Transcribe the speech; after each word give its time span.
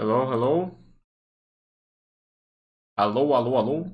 Hello, 0.00 0.24
hello. 0.24 0.78
Hello, 2.96 3.26
hello, 3.34 3.50
hello. 3.50 3.92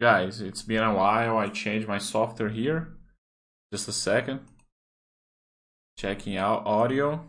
Guys, 0.00 0.40
it's 0.40 0.62
been 0.62 0.84
a 0.84 0.94
while. 0.94 1.36
I 1.38 1.48
changed 1.48 1.88
my 1.88 1.98
software 1.98 2.50
here. 2.50 2.96
Just 3.72 3.88
a 3.88 3.92
second. 3.92 4.42
Checking 5.98 6.36
out 6.36 6.64
audio. 6.64 7.28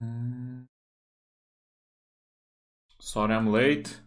Hmm. 0.00 0.60
Sorry 3.00 3.34
I'm 3.34 3.50
late. 3.50 3.98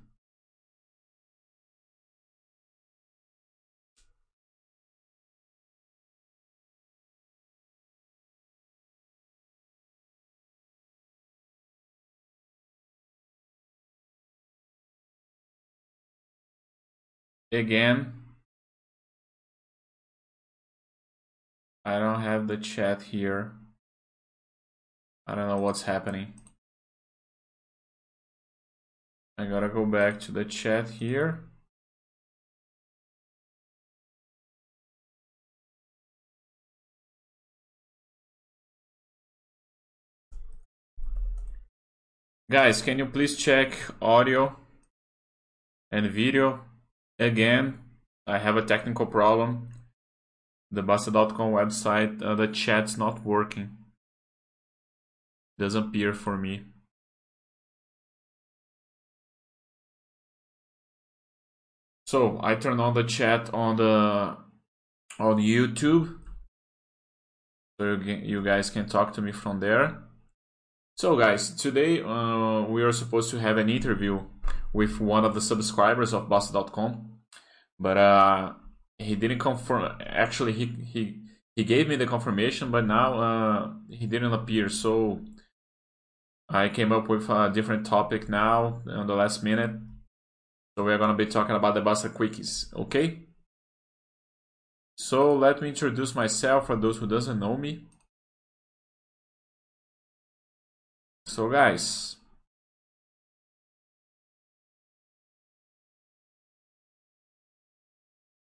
Again, 17.53 18.13
I 21.85 21.99
don't 21.99 22.21
have 22.21 22.47
the 22.47 22.57
chat 22.57 23.03
here. 23.03 23.51
I 25.27 25.35
don't 25.35 25.47
know 25.47 25.59
what's 25.59 25.83
happening. 25.83 26.33
I 29.37 29.45
gotta 29.45 29.69
go 29.69 29.85
back 29.85 30.19
to 30.21 30.31
the 30.31 30.45
chat 30.45 30.89
here. 30.89 31.43
Guys, 42.49 42.81
can 42.81 42.97
you 42.97 43.05
please 43.05 43.37
check 43.37 43.77
audio 44.01 44.55
and 45.91 46.07
video? 46.07 46.61
Again, 47.19 47.79
I 48.25 48.39
have 48.39 48.57
a 48.57 48.65
technical 48.65 49.05
problem. 49.05 49.69
The 50.71 50.81
Bastter.com 50.81 51.51
website, 51.51 52.21
uh, 52.23 52.35
the 52.35 52.47
chat's 52.47 52.97
not 52.97 53.23
working. 53.23 53.77
Doesn't 55.59 55.89
appear 55.89 56.13
for 56.13 56.37
me. 56.37 56.63
So 62.07 62.39
I 62.43 62.55
turn 62.55 62.79
on 62.79 62.93
the 62.93 63.03
chat 63.03 63.53
on 63.53 63.77
the 63.77 64.37
on 65.19 65.37
YouTube. 65.37 66.17
So 67.79 67.93
you 68.03 68.43
guys 68.43 68.69
can 68.69 68.87
talk 68.87 69.13
to 69.13 69.21
me 69.21 69.31
from 69.31 69.59
there. 69.59 69.99
So 70.95 71.17
guys, 71.17 71.49
today 71.55 72.01
uh, 72.01 72.63
we 72.63 72.83
are 72.83 72.91
supposed 72.91 73.31
to 73.31 73.39
have 73.39 73.57
an 73.57 73.69
interview 73.69 74.21
with 74.73 74.99
one 74.99 75.23
of 75.23 75.35
the 75.35 75.41
subscribers 75.41 76.13
of 76.13 76.27
Bastter.com, 76.27 77.19
but 77.79 77.97
uh, 77.97 78.53
he 78.97 79.15
didn't 79.15 79.39
confirm. 79.39 79.95
Actually, 80.05 80.53
he 80.53 80.65
he 80.65 81.21
he 81.55 81.63
gave 81.63 81.87
me 81.87 81.95
the 81.95 82.07
confirmation, 82.07 82.71
but 82.71 82.85
now 82.85 83.19
uh, 83.19 83.71
he 83.89 84.07
didn't 84.07 84.33
appear. 84.33 84.69
So 84.69 85.21
I 86.49 86.69
came 86.69 86.91
up 86.91 87.07
with 87.07 87.29
a 87.29 87.51
different 87.53 87.85
topic 87.85 88.27
now 88.27 88.81
on 88.87 89.07
the 89.07 89.15
last 89.15 89.43
minute. 89.43 89.71
So 90.75 90.83
we're 90.83 90.97
gonna 90.97 91.13
be 91.13 91.27
talking 91.27 91.55
about 91.55 91.75
the 91.75 91.81
Bastter 91.81 92.11
Quickies, 92.11 92.73
okay? 92.73 93.19
So 94.97 95.35
let 95.35 95.61
me 95.61 95.69
introduce 95.69 96.15
myself 96.15 96.67
for 96.67 96.75
those 96.75 96.97
who 96.97 97.07
doesn't 97.07 97.39
know 97.39 97.57
me. 97.57 97.85
So 101.27 101.49
guys, 101.49 102.17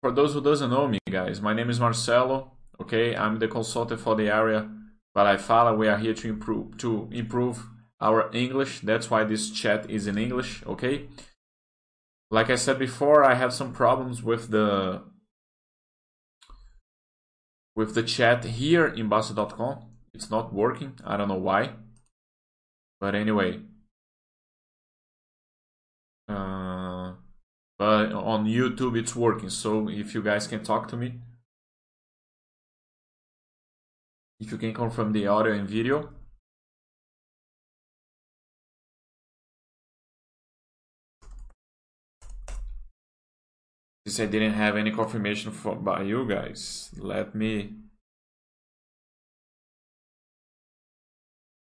for 0.00 0.12
those 0.12 0.34
who 0.34 0.40
doesn't 0.40 0.70
know 0.70 0.88
me, 0.88 0.98
guys, 1.10 1.40
my 1.40 1.52
name 1.52 1.70
is 1.70 1.80
Marcelo. 1.80 2.52
Okay, 2.80 3.16
I'm 3.16 3.38
the 3.38 3.48
consultant 3.48 4.00
for 4.00 4.14
the 4.14 4.28
area 4.28 4.68
Balai 5.16 5.78
We 5.78 5.88
are 5.88 5.96
here 5.96 6.12
to 6.12 6.28
improve 6.28 6.76
to 6.78 7.08
improve 7.10 7.64
our 8.00 8.30
English. 8.34 8.80
That's 8.80 9.10
why 9.10 9.24
this 9.24 9.50
chat 9.50 9.90
is 9.90 10.06
in 10.06 10.18
English. 10.18 10.62
Okay. 10.66 11.08
Like 12.30 12.50
I 12.50 12.56
said 12.56 12.78
before, 12.78 13.24
I 13.24 13.34
have 13.34 13.54
some 13.54 13.72
problems 13.72 14.22
with 14.22 14.50
the 14.50 15.02
with 17.74 17.94
the 17.94 18.02
chat 18.02 18.44
here 18.44 18.86
in 18.86 19.08
Bastter.com. 19.08 19.78
It's 20.12 20.30
not 20.30 20.52
working. 20.52 20.98
I 21.04 21.16
don't 21.16 21.28
know 21.28 21.34
why. 21.50 21.72
But 23.00 23.14
anyway, 23.14 23.60
uh, 26.28 26.75
but 27.78 28.12
on 28.12 28.46
YouTube 28.46 28.98
it's 28.98 29.14
working. 29.14 29.50
So 29.50 29.88
if 29.88 30.14
you 30.14 30.22
guys 30.22 30.46
can 30.46 30.62
talk 30.62 30.88
to 30.88 30.96
me, 30.96 31.20
if 34.40 34.50
you 34.50 34.58
can 34.58 34.74
confirm 34.74 35.12
the 35.12 35.26
audio 35.26 35.52
and 35.52 35.68
video. 35.68 36.10
Since 44.06 44.20
I 44.20 44.26
didn't 44.26 44.52
have 44.52 44.76
any 44.76 44.92
confirmation 44.92 45.52
by 45.80 46.02
you 46.02 46.28
guys, 46.28 46.90
let 46.96 47.34
me 47.34 47.74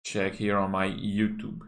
check 0.02 0.36
here 0.36 0.56
on 0.56 0.70
my 0.70 0.88
YouTube. 0.88 1.60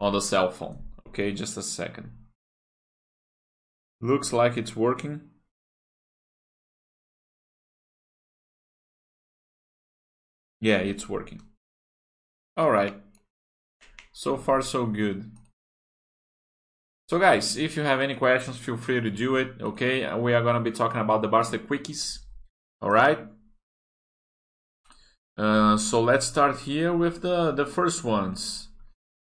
On 0.00 0.12
the 0.12 0.20
cell 0.20 0.50
phone. 0.50 0.89
Okay, 1.10 1.32
just 1.32 1.56
a 1.56 1.62
second. 1.62 2.12
Looks 4.00 4.32
like 4.32 4.56
it's 4.56 4.76
working. 4.76 5.22
Yeah, 10.60 10.76
it's 10.76 11.08
working. 11.08 11.42
Alright. 12.58 12.94
So 14.12 14.36
far 14.36 14.62
so 14.62 14.86
good. 14.86 15.32
So 17.08 17.18
guys, 17.18 17.56
if 17.56 17.76
you 17.76 17.82
have 17.82 18.00
any 18.00 18.14
questions, 18.14 18.56
feel 18.56 18.76
free 18.76 19.00
to 19.00 19.10
do 19.10 19.34
it, 19.34 19.60
okay? 19.60 20.14
We 20.14 20.32
are 20.32 20.44
gonna 20.44 20.60
be 20.60 20.70
talking 20.70 21.00
about 21.00 21.22
the 21.22 21.28
Bastter 21.28 21.58
Quickies, 21.58 22.20
alright? 22.80 23.18
Uh, 25.36 25.76
so 25.76 26.00
let's 26.00 26.26
start 26.26 26.60
here 26.60 26.92
with 26.92 27.22
the, 27.22 27.50
the 27.50 27.66
first 27.66 28.04
ones. 28.04 28.69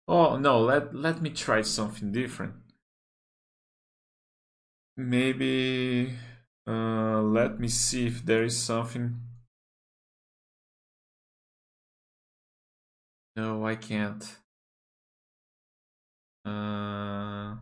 Oh 0.08 0.38
no, 0.38 0.62
let 0.62 0.96
let 0.96 1.22
me 1.22 1.30
try 1.30 1.62
something 1.62 2.14
different. 2.14 2.56
Maybe 4.98 6.18
uh, 6.68 7.22
let 7.22 7.60
me 7.60 7.68
see 7.68 8.08
if 8.08 8.26
there 8.26 8.44
is 8.44 8.58
something. 8.58 9.20
No, 13.36 13.64
I 13.68 13.76
can't. 13.76 14.40
Uh, 16.46 17.56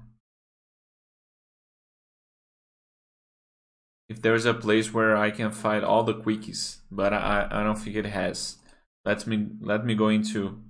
if 4.09 4.21
there's 4.21 4.45
a 4.45 4.53
place 4.53 4.93
where 4.93 5.15
I 5.15 5.31
can 5.31 5.51
find 5.51 5.83
all 5.83 6.03
the 6.03 6.13
quickies, 6.13 6.79
but 6.91 7.13
I 7.13 7.47
I 7.49 7.63
don't 7.63 7.77
think 7.77 7.95
it 7.95 8.05
has. 8.05 8.57
Let 9.05 9.25
me 9.25 9.47
let 9.59 9.85
me 9.85 9.95
go 9.95 10.09
into 10.09 10.61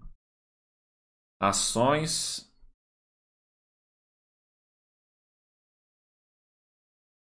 ações 1.42 2.52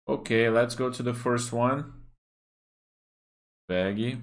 Okay, 0.08 0.50
let's 0.50 0.76
go 0.76 0.92
to 0.92 1.02
the 1.02 1.16
first 1.16 1.52
one. 1.52 1.92
Bag. 3.68 4.22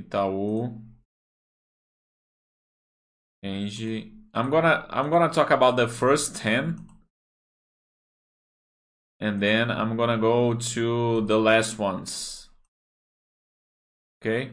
Itaú. 0.00 0.80
Engie. 3.44 4.12
I'm 4.32 4.50
gonna 4.50 4.86
I'm 4.90 5.10
gonna 5.10 5.28
talk 5.28 5.50
about 5.50 5.76
the 5.76 5.88
first 5.88 6.36
10 6.36 6.86
and 9.20 9.40
then 9.40 9.70
I'm 9.70 9.96
gonna 9.96 10.18
go 10.18 10.54
to 10.54 11.20
the 11.22 11.38
last 11.38 11.78
ones. 11.78 12.48
Okay. 14.20 14.52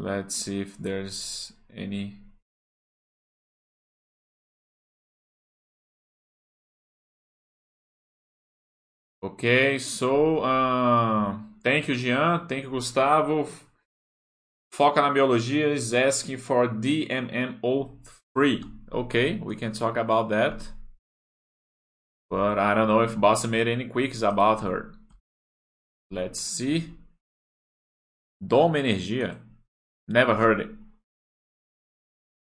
Let's 0.00 0.36
see 0.36 0.60
if 0.60 0.78
there's 0.78 1.52
any 1.74 2.18
Okay, 9.20 9.78
so 9.78 10.38
uh, 10.38 11.36
thank 11.64 11.88
you, 11.88 11.96
Jean. 11.96 12.46
Thank 12.46 12.62
you, 12.62 12.70
Gustavo. 12.70 13.48
Foca 14.72 15.02
na 15.02 15.10
biologia 15.12 15.66
is 15.74 15.92
asking 15.92 16.38
for 16.38 16.68
DMMO3. 16.68 18.62
Okay, 18.92 19.40
we 19.42 19.56
can 19.56 19.72
talk 19.72 19.96
about 19.96 20.28
that. 20.28 20.68
But 22.30 22.60
I 22.60 22.74
don't 22.74 22.86
know 22.86 23.00
if 23.00 23.18
Boss 23.18 23.44
made 23.46 23.66
any 23.66 23.86
quicks 23.86 24.22
about 24.22 24.62
her. 24.62 24.92
Let's 26.12 26.40
see. 26.40 26.94
Dom 28.40 28.74
Energia. 28.74 29.47
Never 30.08 30.34
heard 30.34 30.60
it. 30.60 30.70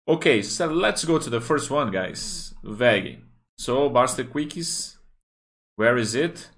Okay, 0.07 0.43
so 0.43 0.67
let's 0.67 1.03
go 1.03 1.17
to 1.17 1.29
the 1.31 1.41
first 1.41 1.71
one, 1.71 1.91
guys. 1.91 2.53
WEG. 2.63 3.21
So, 3.57 3.89
Bastter 3.89 4.23
Quickies. 4.23 4.97
Where 5.75 5.97
is 5.97 6.13
it? 6.13 6.49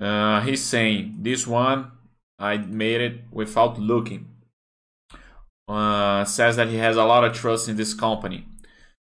Uh, 0.00 0.40
he's 0.42 0.64
saying, 0.64 1.16
this 1.18 1.46
one, 1.46 1.90
I 2.38 2.56
made 2.58 3.00
it 3.00 3.20
without 3.32 3.78
looking. 3.78 4.28
Uh, 5.68 6.24
says 6.24 6.56
that 6.56 6.68
he 6.68 6.76
has 6.76 6.96
a 6.96 7.04
lot 7.04 7.24
of 7.24 7.34
trust 7.34 7.68
in 7.68 7.76
this 7.76 7.92
company. 7.92 8.46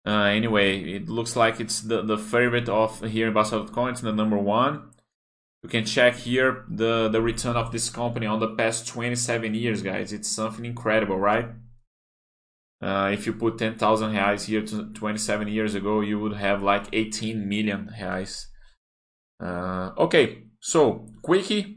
Uh, 0.06 0.25
anyway, 0.25 0.81
it 0.94 1.08
looks 1.08 1.37
like 1.37 1.61
it's 1.61 1.81
the, 1.81 2.02
the 2.02 2.17
favorite 2.17 2.69
of 2.69 3.00
here 3.02 3.29
in 3.29 3.35
Bastter.com. 3.35 3.88
It's 3.88 4.00
the 4.00 4.12
number 4.12 4.38
one. 4.38 4.89
You 5.62 5.69
can 5.69 5.85
check 5.85 6.17
here 6.17 6.65
the, 6.71 7.09
the 7.09 7.21
return 7.21 7.57
of 7.57 7.71
this 7.71 7.91
company 7.91 8.27
on 8.27 8.41
the 8.41 8.55
past 8.55 8.89
27 8.89 9.55
years, 9.55 9.83
guys. 9.83 10.12
It's 10.12 10.29
something 10.29 10.65
incredible, 10.65 11.19
right? 11.19 11.51
Uh, 12.83 13.11
if 13.12 13.27
you 13.27 13.35
put 13.35 13.59
10,000 13.59 14.12
reais 14.12 14.47
here 14.47 14.62
to 14.65 14.85
27 14.95 15.49
years 15.49 15.75
ago, 15.75 16.01
you 16.01 16.19
would 16.19 16.33
have 16.33 16.62
like 16.62 16.87
18 16.93 17.47
million 17.47 17.91
reais. 17.99 18.47
Uh, 19.39 19.91
okay, 19.99 20.45
so 20.61 21.07
quickie. 21.23 21.77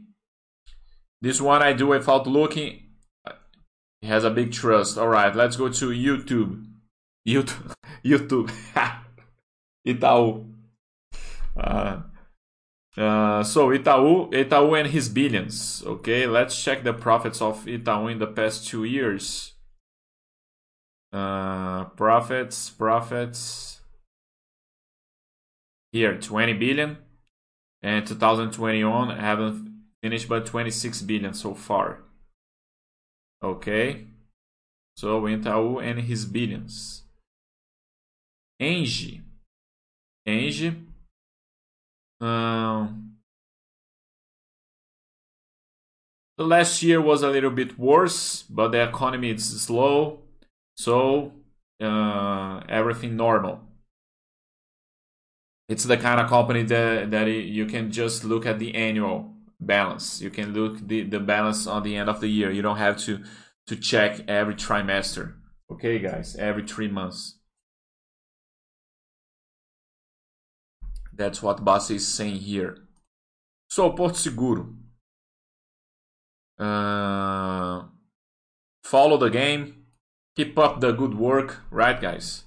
This 1.20 1.40
one 1.40 1.62
I 1.62 1.74
do 1.74 1.88
without 1.88 2.26
looking. 2.26 2.80
It 3.26 4.06
has 4.08 4.24
a 4.24 4.30
big 4.30 4.52
trust. 4.52 4.96
All 4.96 5.08
right, 5.08 5.34
let's 5.34 5.56
go 5.56 5.68
to 5.68 5.90
YouTube. 5.90 6.64
YouTube. 7.28 7.74
YouTube. 8.04 8.50
Itaú. 9.86 10.52
Uh, 11.56 12.00
uh, 12.96 13.42
so 13.42 13.68
Itaú, 13.70 14.30
Itaú 14.32 14.78
and 14.78 14.88
his 14.88 15.08
billions. 15.08 15.82
Okay, 15.84 16.26
let's 16.26 16.62
check 16.62 16.84
the 16.84 16.92
profits 16.92 17.42
of 17.42 17.64
Itaú 17.66 18.10
in 18.10 18.18
the 18.18 18.26
past 18.26 18.66
two 18.66 18.84
years. 18.84 19.52
Uh, 21.12 21.84
profits, 21.96 22.70
profits. 22.70 23.80
Here, 25.92 26.18
20 26.18 26.52
billion. 26.54 26.98
And 27.82 28.06
2021 28.06 29.16
haven't 29.16 29.84
finished, 30.02 30.28
but 30.28 30.46
26 30.46 31.02
billion 31.02 31.34
so 31.34 31.54
far. 31.54 32.00
Okay. 33.42 34.06
So 34.96 35.22
Itaú 35.22 35.82
and 35.82 36.00
his 36.00 36.24
billions. 36.24 37.02
Engie. 38.60 39.22
Engie. 40.26 40.83
Um, 42.24 43.16
the 46.38 46.44
last 46.44 46.82
year 46.82 47.00
was 47.00 47.22
a 47.22 47.28
little 47.28 47.50
bit 47.50 47.78
worse, 47.78 48.42
but 48.42 48.68
the 48.72 48.82
economy 48.88 49.30
is 49.30 49.60
slow, 49.60 50.20
so 50.74 51.32
uh, 51.82 52.62
everything 52.68 53.16
normal. 53.16 53.60
It's 55.68 55.84
the 55.84 55.98
kind 55.98 56.20
of 56.20 56.28
company 56.28 56.62
that 56.62 57.10
that 57.10 57.26
you 57.26 57.66
can 57.66 57.90
just 57.90 58.24
look 58.24 58.46
at 58.46 58.58
the 58.58 58.74
annual 58.74 59.34
balance. 59.60 60.22
You 60.22 60.30
can 60.30 60.54
look 60.54 60.78
the 60.88 61.02
the 61.02 61.20
balance 61.20 61.66
on 61.66 61.82
the 61.82 61.96
end 61.96 62.08
of 62.08 62.20
the 62.20 62.28
year. 62.28 62.50
You 62.50 62.62
don't 62.62 62.78
have 62.78 62.96
to 63.04 63.22
to 63.66 63.76
check 63.76 64.20
every 64.28 64.54
trimester. 64.54 65.34
Okay, 65.70 65.98
guys, 65.98 66.36
every 66.36 66.66
three 66.66 66.88
months. 66.88 67.38
That's 71.16 71.42
what 71.42 71.64
Bassi 71.64 71.96
is 71.96 72.06
saying 72.06 72.36
here. 72.36 72.78
So, 73.68 73.90
Porto 73.90 74.14
Seguro. 74.14 74.74
Uh, 76.58 77.84
follow 78.82 79.16
the 79.16 79.30
game. 79.30 79.86
Keep 80.36 80.58
up 80.58 80.80
the 80.80 80.92
good 80.92 81.14
work, 81.14 81.62
right, 81.70 82.00
guys? 82.00 82.44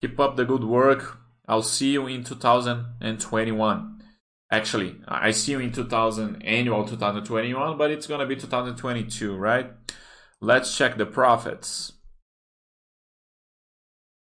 Keep 0.00 0.20
up 0.20 0.36
the 0.36 0.44
good 0.44 0.64
work. 0.64 1.18
I'll 1.48 1.62
see 1.62 1.92
you 1.92 2.06
in 2.06 2.24
2021. 2.24 4.02
Actually, 4.50 4.96
I 5.08 5.32
see 5.32 5.52
you 5.52 5.58
in 5.58 5.72
2000 5.72 6.42
annual 6.42 6.84
2021, 6.84 7.76
but 7.76 7.90
it's 7.90 8.06
gonna 8.06 8.26
be 8.26 8.36
2022, 8.36 9.34
right? 9.34 9.72
Let's 10.40 10.76
check 10.76 10.96
the 10.96 11.06
profits. 11.06 11.92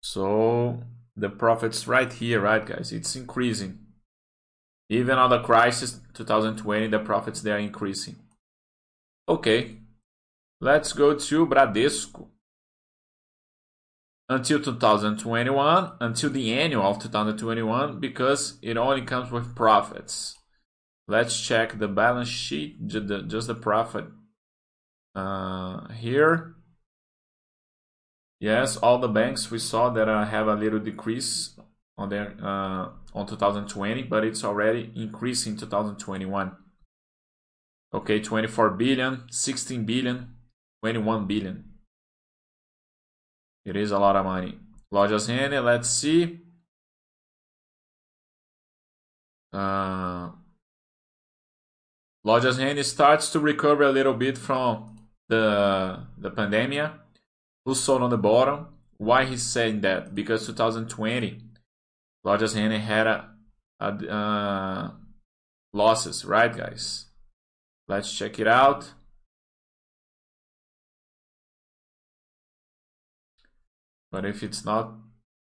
So 0.01 0.83
the 1.19 1.29
profits 1.29 1.87
right 1.87 2.13
here, 2.13 2.41
right, 2.41 2.65
guys? 2.65 2.93
It's 2.93 3.17
increasing. 3.17 3.79
Even 4.89 5.19
on 5.19 5.31
the 5.31 5.41
crisis 5.41 6.01
2020, 6.15 6.87
the 6.89 6.99
profits 6.99 7.43
they 7.43 7.51
are 7.51 7.59
increasing. 7.59 8.17
Okay, 9.29 9.79
let's 10.61 10.93
go 10.93 11.15
to 11.15 11.47
Bradesco. 11.47 12.29
Until 14.31 14.61
2021, 14.61 15.93
until 16.01 16.31
the 16.31 16.53
annual 16.53 16.85
of 16.85 16.99
2021, 16.99 17.99
because 17.99 18.59
it 18.63 18.77
only 18.77 19.03
comes 19.03 19.31
with 19.31 19.57
profits. 19.57 20.37
Let's 21.07 21.41
check 21.41 21.79
the 21.79 21.89
balance 21.89 22.29
sheet, 22.29 22.87
just 22.87 23.47
the 23.47 23.55
profit 23.55 24.05
uh, 25.15 25.89
here. 25.95 26.55
Yes, 28.41 28.77
all 28.77 28.99
the 28.99 29.09
banks 29.09 29.51
we 29.51 29.59
saw 29.59 29.91
that 29.91 30.09
uh, 30.09 30.25
have 30.25 30.47
a 30.47 30.55
little 30.55 30.79
decrease 30.79 31.59
on 31.97 32.09
their 32.09 32.37
uh, 32.41 32.91
on 33.13 33.27
2020, 33.27 34.05
but 34.05 34.25
it's 34.25 34.45
already 34.45 34.93
increasing 34.95 35.57
2021. 35.57 36.53
Okay, 37.93 38.21
24 38.21 38.71
billion, 38.71 39.23
16 39.31 39.85
billion, 39.85 40.35
21 40.83 41.27
billion. 41.27 41.65
It 43.65 43.77
is 43.77 43.91
a 43.91 43.99
lot 43.99 44.15
of 44.15 44.25
money. 44.25 44.59
Lojas 44.93 45.29
Renner, 45.29 45.61
let's 45.61 45.91
see. 45.91 46.41
Uh, 49.53 50.31
Lojas 52.25 52.59
Renner 52.59 52.85
starts 52.85 53.31
to 53.31 53.41
recover 53.41 53.83
a 53.83 53.91
little 53.91 54.15
bit 54.15 54.39
from 54.39 54.99
the 55.29 56.07
the 56.17 56.31
pandemic 56.31 56.93
sold 57.75 58.03
on 58.03 58.11
the 58.11 58.19
bottom. 58.19 58.69
Why 58.97 59.25
he's 59.25 59.43
saying 59.43 59.81
that? 59.83 60.15
Because 60.15 60.47
2020, 60.47 61.41
Lojas 62.27 62.57
Renner 62.57 62.79
had 62.79 63.07
a, 63.07 63.31
a 63.81 63.87
uh, 63.87 64.91
losses, 65.73 66.25
right, 66.25 66.55
guys? 66.55 67.07
Let's 67.87 68.13
check 68.13 68.39
it 68.39 68.49
out. 68.49 68.93
But 74.11 74.25
if 74.25 74.43
it's 74.43 74.65
not 74.65 74.95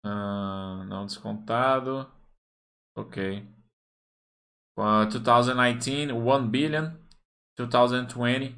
uh, 0.05 0.85
não 0.85 1.07
descontado, 1.07 2.07
okay. 2.97 3.45
Uh, 4.77 5.07
2019, 5.07 6.13
1 6.13 6.51
billion. 6.51 6.99
2020, 7.59 8.55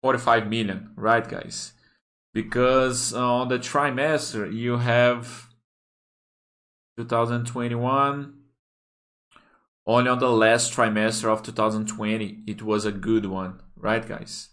45 0.00 0.48
million, 0.48 0.90
right, 0.94 1.28
guys? 1.28 1.72
Because 2.36 3.14
uh, 3.14 3.26
on 3.40 3.48
the 3.48 3.58
trimester 3.58 4.52
you 4.52 4.76
have 4.76 5.48
2021 6.98 8.34
only 9.86 10.10
on 10.10 10.18
the 10.18 10.28
last 10.28 10.70
trimester 10.70 11.32
of 11.32 11.42
2020 11.42 12.42
it 12.46 12.60
was 12.60 12.84
a 12.84 12.92
good 12.92 13.24
one 13.24 13.62
right 13.74 14.06
guys? 14.06 14.50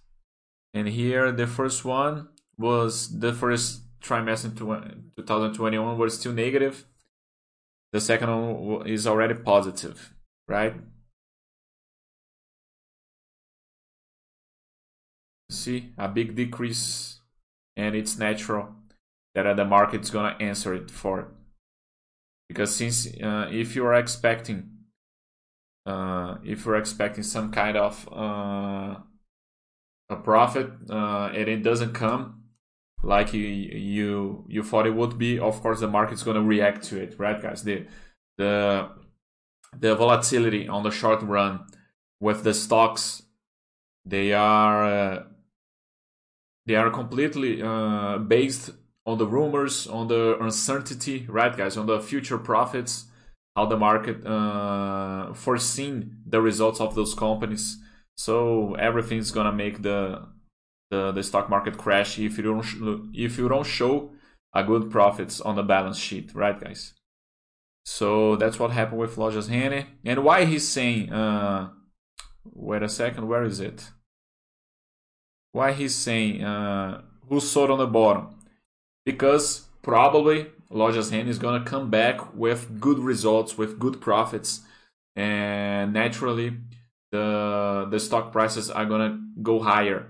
And 0.73 0.87
here 0.87 1.29
the 1.33 1.45
first 1.45 1.83
one 1.83 2.29
was 2.57 3.19
the 3.19 3.33
first 3.33 3.81
trimester 3.99 4.45
in 4.45 5.11
2021 5.17 5.97
was 5.97 6.17
still 6.17 6.31
negative. 6.31 6.85
The 7.91 7.99
second 7.99 8.29
one 8.29 8.87
is 8.87 9.05
already 9.05 9.33
positive 9.33 10.13
right? 10.47 10.75
See 15.49 15.91
a 15.97 16.07
big 16.07 16.37
decrease 16.37 17.19
and 17.75 17.95
it's 17.95 18.17
natural 18.17 18.75
that 19.35 19.55
the 19.55 19.65
market's 19.65 20.09
gonna 20.09 20.35
answer 20.39 20.73
it 20.73 20.91
for 20.91 21.19
it. 21.21 21.27
Because 22.47 22.75
since 22.75 23.07
uh, 23.21 23.47
if 23.51 23.75
you 23.75 23.85
are 23.85 23.95
expecting 23.95 24.69
uh, 25.85 26.37
if 26.43 26.65
you're 26.65 26.77
expecting 26.77 27.23
some 27.23 27.51
kind 27.51 27.75
of 27.75 28.07
uh, 28.11 28.95
a 30.09 30.15
profit 30.23 30.69
uh, 30.89 31.29
and 31.33 31.47
it 31.49 31.63
doesn't 31.63 31.93
come 31.93 32.43
like 33.03 33.33
you, 33.33 33.41
you 33.41 34.45
you 34.47 34.63
thought 34.63 34.87
it 34.87 34.95
would 34.95 35.17
be, 35.17 35.37
of 35.37 35.61
course 35.61 35.81
the 35.81 35.87
market's 35.87 36.23
gonna 36.23 36.41
react 36.41 36.83
to 36.85 37.01
it, 37.01 37.15
right, 37.19 37.41
guys? 37.41 37.63
The 37.63 37.85
the 38.37 38.89
the 39.77 39.95
volatility 39.95 40.67
on 40.67 40.83
the 40.83 40.91
short 40.91 41.21
run 41.21 41.65
with 42.21 42.43
the 42.43 42.53
stocks, 42.53 43.23
they 44.05 44.31
are 44.31 44.85
uh, 44.85 45.23
they 46.65 46.75
are 46.75 46.89
completely 46.89 47.61
uh, 47.61 48.17
based 48.17 48.71
on 49.05 49.17
the 49.17 49.27
rumors, 49.27 49.87
on 49.87 50.07
the 50.07 50.37
uncertainty, 50.39 51.25
right, 51.27 51.55
guys, 51.55 51.75
on 51.77 51.87
the 51.87 51.99
future 51.99 52.37
profits, 52.37 53.05
how 53.55 53.65
the 53.65 53.77
market 53.77 54.25
uh, 54.25 55.33
foreseen 55.33 56.17
the 56.25 56.41
results 56.41 56.79
of 56.79 56.95
those 56.95 57.13
companies. 57.13 57.77
So 58.15 58.75
everything's 58.75 59.31
gonna 59.31 59.51
make 59.51 59.81
the 59.81 60.27
the, 60.91 61.11
the 61.11 61.23
stock 61.23 61.49
market 61.49 61.77
crash 61.77 62.19
if 62.19 62.37
you 62.37 62.43
don't 62.43 63.09
if 63.13 63.37
you 63.37 63.49
don't 63.49 63.65
show 63.65 64.11
a 64.53 64.63
good 64.63 64.91
profits 64.91 65.41
on 65.41 65.55
the 65.55 65.63
balance 65.63 65.97
sheet, 65.97 66.33
right, 66.35 66.59
guys? 66.59 66.93
So 67.85 68.35
that's 68.35 68.59
what 68.59 68.71
happened 68.71 68.99
with 68.99 69.15
Lojas 69.15 69.49
Renner. 69.49 69.87
And 70.05 70.23
why 70.23 70.45
he's 70.45 70.67
saying, 70.67 71.11
uh, 71.11 71.69
wait 72.45 72.83
a 72.83 72.89
second, 72.89 73.27
where 73.27 73.43
is 73.43 73.59
it? 73.59 73.89
Why 75.53 75.71
he's 75.71 75.95
saying 75.95 76.43
uh, 76.43 77.01
who 77.29 77.39
sold 77.39 77.71
on 77.71 77.77
the 77.77 77.87
bottom? 77.87 78.35
Because 79.05 79.67
probably 79.81 80.47
Lojas 80.71 81.11
Renner 81.11 81.29
is 81.29 81.39
gonna 81.39 81.63
come 81.63 81.89
back 81.89 82.35
with 82.35 82.81
good 82.81 82.99
results, 82.99 83.57
with 83.57 83.79
good 83.79 84.01
profits, 84.01 84.61
and 85.15 85.93
naturally 85.93 86.57
the 87.11 87.87
the 87.89 87.99
stock 87.99 88.31
prices 88.31 88.69
are 88.71 88.85
gonna 88.85 89.21
go 89.41 89.59
higher 89.59 90.07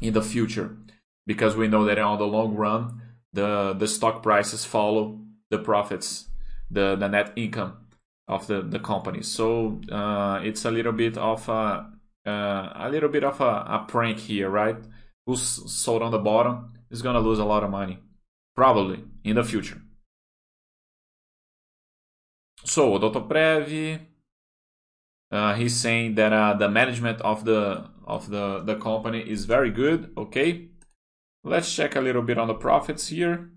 in 0.00 0.14
the 0.14 0.22
future. 0.22 0.76
Because 1.26 1.56
we 1.56 1.68
know 1.68 1.84
that 1.84 1.98
on 1.98 2.18
the 2.18 2.26
long 2.26 2.56
run 2.56 3.02
the 3.34 3.74
the 3.78 3.88
stock 3.88 4.22
prices 4.22 4.64
follow 4.64 5.20
the 5.50 5.58
profits 5.58 6.28
the 6.70 6.96
the 6.96 7.08
net 7.08 7.32
income 7.36 7.76
of 8.28 8.46
the 8.46 8.62
the 8.62 8.78
company. 8.78 9.22
So 9.22 9.80
uh, 9.92 10.40
it's 10.42 10.64
a 10.64 10.70
little 10.70 10.92
bit 10.92 11.18
of 11.18 11.48
a 11.48 11.93
uh, 12.26 12.72
a 12.74 12.88
little 12.90 13.08
bit 13.08 13.24
of 13.24 13.40
a, 13.40 13.44
a 13.44 13.84
prank 13.88 14.18
here 14.18 14.50
right 14.50 14.76
who's 15.26 15.42
sold 15.72 16.02
on 16.02 16.10
the 16.10 16.18
bottom 16.18 16.72
is 16.90 17.02
gonna 17.02 17.20
lose 17.20 17.38
a 17.38 17.44
lot 17.44 17.64
of 17.64 17.70
money 17.70 17.98
probably 18.54 19.04
in 19.24 19.36
the 19.36 19.44
future 19.44 19.80
so 22.64 22.98
Odontoprev 22.98 24.00
uh, 25.30 25.54
he's 25.54 25.74
saying 25.74 26.14
that 26.14 26.32
uh, 26.32 26.54
the 26.54 26.68
management 26.68 27.20
of 27.22 27.44
the 27.44 27.90
of 28.06 28.30
the, 28.30 28.60
the 28.60 28.76
company 28.76 29.20
is 29.20 29.46
very 29.46 29.70
good. 29.70 30.12
Okay, 30.16 30.68
let's 31.42 31.74
check 31.74 31.96
a 31.96 32.00
little 32.00 32.22
bit 32.22 32.38
on 32.38 32.48
the 32.48 32.54
profits 32.54 33.08
here. 33.08 33.50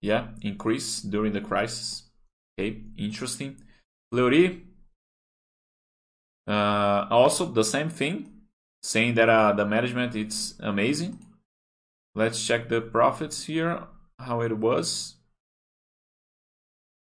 Yeah, 0.00 0.28
increase 0.42 1.02
during 1.02 1.32
the 1.32 1.40
crisis. 1.40 2.10
Okay, 2.58 2.82
interesting. 2.96 3.56
Fleury, 4.10 4.64
uh, 6.46 7.06
also 7.10 7.46
the 7.46 7.64
same 7.64 7.90
thing, 7.90 8.30
saying 8.82 9.14
that 9.14 9.28
uh, 9.28 9.52
the 9.52 9.64
management 9.64 10.14
it's 10.14 10.54
amazing. 10.60 11.18
Let's 12.14 12.44
check 12.46 12.68
the 12.68 12.80
profits 12.80 13.44
here, 13.44 13.82
how 14.18 14.40
it 14.40 14.56
was. 14.58 15.16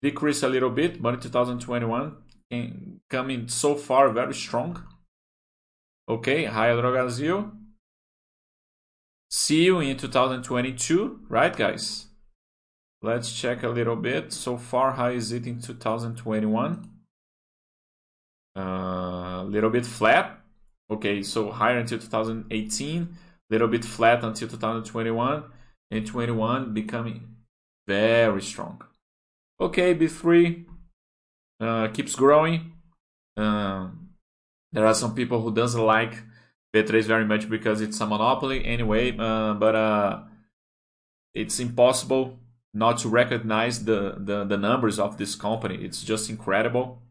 Decrease 0.02 0.42
a 0.42 0.48
little 0.48 0.70
bit, 0.70 1.00
but 1.00 1.14
in 1.14 1.20
2021 1.20 2.16
coming 3.08 3.48
so 3.48 3.74
far 3.74 4.10
very 4.10 4.34
strong. 4.34 4.82
Okay, 6.08 6.46
Raia 6.46 6.74
Drogasil. 6.76 7.50
See 9.30 9.64
you 9.64 9.78
in 9.78 9.96
2022, 9.96 11.20
right, 11.28 11.56
guys? 11.56 12.06
Let's 13.00 13.32
check 13.32 13.62
a 13.62 13.68
little 13.68 13.96
bit. 13.96 14.32
So 14.32 14.56
far, 14.56 14.92
how 14.92 15.08
is 15.08 15.30
it 15.30 15.46
in 15.46 15.60
2021? 15.60 16.90
Uh, 18.56 18.60
little 19.50 19.70
bit 19.70 19.86
flat. 19.86 20.40
Okay, 20.90 21.22
so 21.22 21.50
higher 21.50 21.78
until 21.78 21.98
2018, 21.98 23.16
little 23.48 23.68
bit 23.68 23.84
flat 23.84 24.24
until 24.24 24.48
2021, 24.48 25.44
and 25.90 26.06
21 26.06 26.74
becoming 26.74 27.36
very 27.86 28.42
strong. 28.42 28.82
Okay, 29.60 29.94
B3 29.94 30.64
uh, 31.60 31.88
keeps 31.88 32.14
growing. 32.16 32.72
Uh, 33.36 33.88
there 34.72 34.86
are 34.86 34.94
some 34.94 35.14
people 35.14 35.42
who 35.42 35.54
doesn't 35.54 35.80
like 35.80 36.22
B3 36.74 37.04
very 37.04 37.24
much 37.24 37.48
because 37.48 37.80
it's 37.80 38.00
a 38.00 38.06
monopoly 38.06 38.64
anyway, 38.64 39.16
uh, 39.18 39.54
but 39.54 39.74
uh, 39.74 40.22
it's 41.34 41.60
impossible 41.60 42.38
not 42.72 42.98
to 42.98 43.08
recognize 43.08 43.84
the, 43.84 44.14
the, 44.18 44.44
the 44.44 44.56
numbers 44.56 44.98
of 44.98 45.18
this 45.18 45.34
company. 45.34 45.76
It's 45.84 46.02
just 46.02 46.30
incredible, 46.30 47.02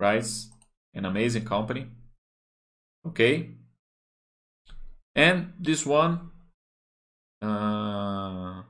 right? 0.00 0.26
An 0.94 1.04
amazing 1.04 1.44
company. 1.44 1.88
Okay. 3.06 3.50
And 5.14 5.52
this 5.58 5.84
one, 5.84 6.30
uh, 7.42 8.62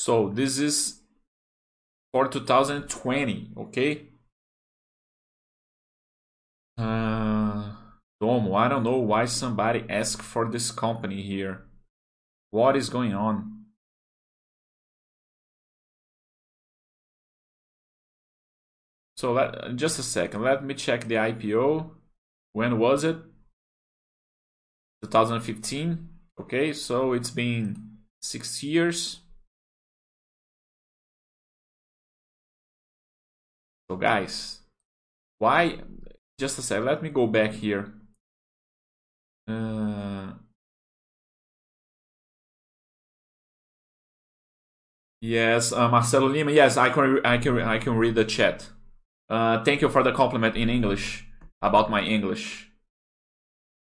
So 0.00 0.30
this 0.30 0.58
is 0.58 1.02
for 2.10 2.26
2020, 2.26 3.50
okay? 3.54 4.08
Uh, 6.78 7.74
Dommo, 8.18 8.54
I 8.54 8.68
don't 8.68 8.82
know 8.82 8.96
why 8.96 9.26
somebody 9.26 9.84
asked 9.90 10.22
for 10.22 10.50
this 10.50 10.70
company 10.70 11.20
here. 11.20 11.66
What 12.50 12.76
is 12.76 12.88
going 12.88 13.12
on? 13.12 13.59
So 19.20 19.34
let, 19.34 19.76
just 19.76 19.98
a 19.98 20.02
second, 20.02 20.40
let 20.40 20.64
me 20.64 20.72
check 20.72 21.06
the 21.06 21.16
IPO. 21.16 21.90
When 22.54 22.78
was 22.78 23.04
it? 23.04 23.18
2015. 25.02 26.08
Okay, 26.40 26.72
so 26.72 27.12
it's 27.12 27.30
been 27.30 27.98
six 28.22 28.62
years. 28.62 29.20
So 33.90 33.96
guys, 33.96 34.60
why, 35.38 35.80
just 36.38 36.58
a 36.58 36.62
sec, 36.62 36.82
let 36.82 37.02
me 37.02 37.10
go 37.10 37.26
back 37.26 37.52
here. 37.52 37.92
Uh, 39.46 40.32
yes, 45.20 45.74
uh, 45.74 45.90
Marcelo 45.90 46.28
Lima, 46.28 46.52
yes, 46.52 46.78
I 46.78 46.88
can, 46.88 47.20
I 47.22 47.36
can, 47.36 47.60
I 47.60 47.76
can 47.76 47.96
read 47.96 48.14
the 48.14 48.24
chat. 48.24 48.70
Uh, 49.30 49.62
thank 49.62 49.80
you 49.80 49.88
for 49.88 50.02
the 50.02 50.10
compliment 50.10 50.56
in 50.56 50.68
English 50.68 51.24
about 51.62 51.88
my 51.88 52.02
English. 52.02 52.68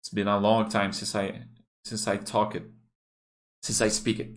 It's 0.01 0.09
been 0.09 0.29
a 0.29 0.39
long 0.39 0.69
time 0.69 0.93
since 0.93 1.13
I, 1.13 1.43
since 1.83 2.07
I 2.07 2.17
talk 2.17 2.55
it, 2.55 2.63
since 3.61 3.81
I 3.81 3.89
speak 3.89 4.19
it. 4.21 4.29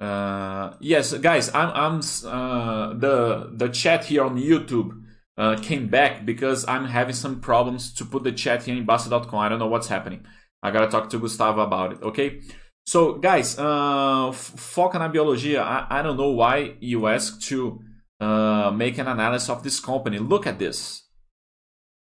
Uh, 0.00 0.74
yes, 0.80 1.12
guys, 1.14 1.52
I'm, 1.52 1.70
I'm 1.74 2.00
uh, 2.24 2.94
the 2.94 3.50
the 3.52 3.68
chat 3.68 4.06
here 4.06 4.24
on 4.24 4.38
YouTube 4.38 4.92
uh, 5.36 5.56
came 5.60 5.88
back 5.88 6.24
because 6.24 6.66
I'm 6.66 6.86
having 6.86 7.14
some 7.14 7.40
problems 7.40 7.92
to 7.94 8.06
put 8.06 8.24
the 8.24 8.32
chat 8.32 8.62
here 8.62 8.76
in 8.76 8.86
Bastter.com. 8.86 9.38
I 9.38 9.48
don't 9.50 9.58
know 9.58 9.66
what's 9.66 9.88
happening. 9.88 10.24
I 10.62 10.70
gotta 10.70 10.88
talk 10.88 11.10
to 11.10 11.18
Gustavo 11.18 11.60
about 11.60 11.92
it. 11.92 12.02
Okay. 12.02 12.40
So, 12.86 13.14
guys, 13.18 13.58
uh, 13.58 14.32
Foca 14.32 14.98
na 14.98 15.08
Biologia. 15.08 15.62
I, 15.62 15.86
I 15.98 16.02
don't 16.02 16.16
know 16.16 16.30
why 16.30 16.76
you 16.80 17.06
asked 17.06 17.42
to 17.48 17.82
uh, 18.20 18.70
make 18.70 18.98
an 18.98 19.08
analysis 19.08 19.48
of 19.48 19.62
this 19.62 19.80
company. 19.80 20.18
Look 20.18 20.46
at 20.46 20.58
this. 20.58 21.04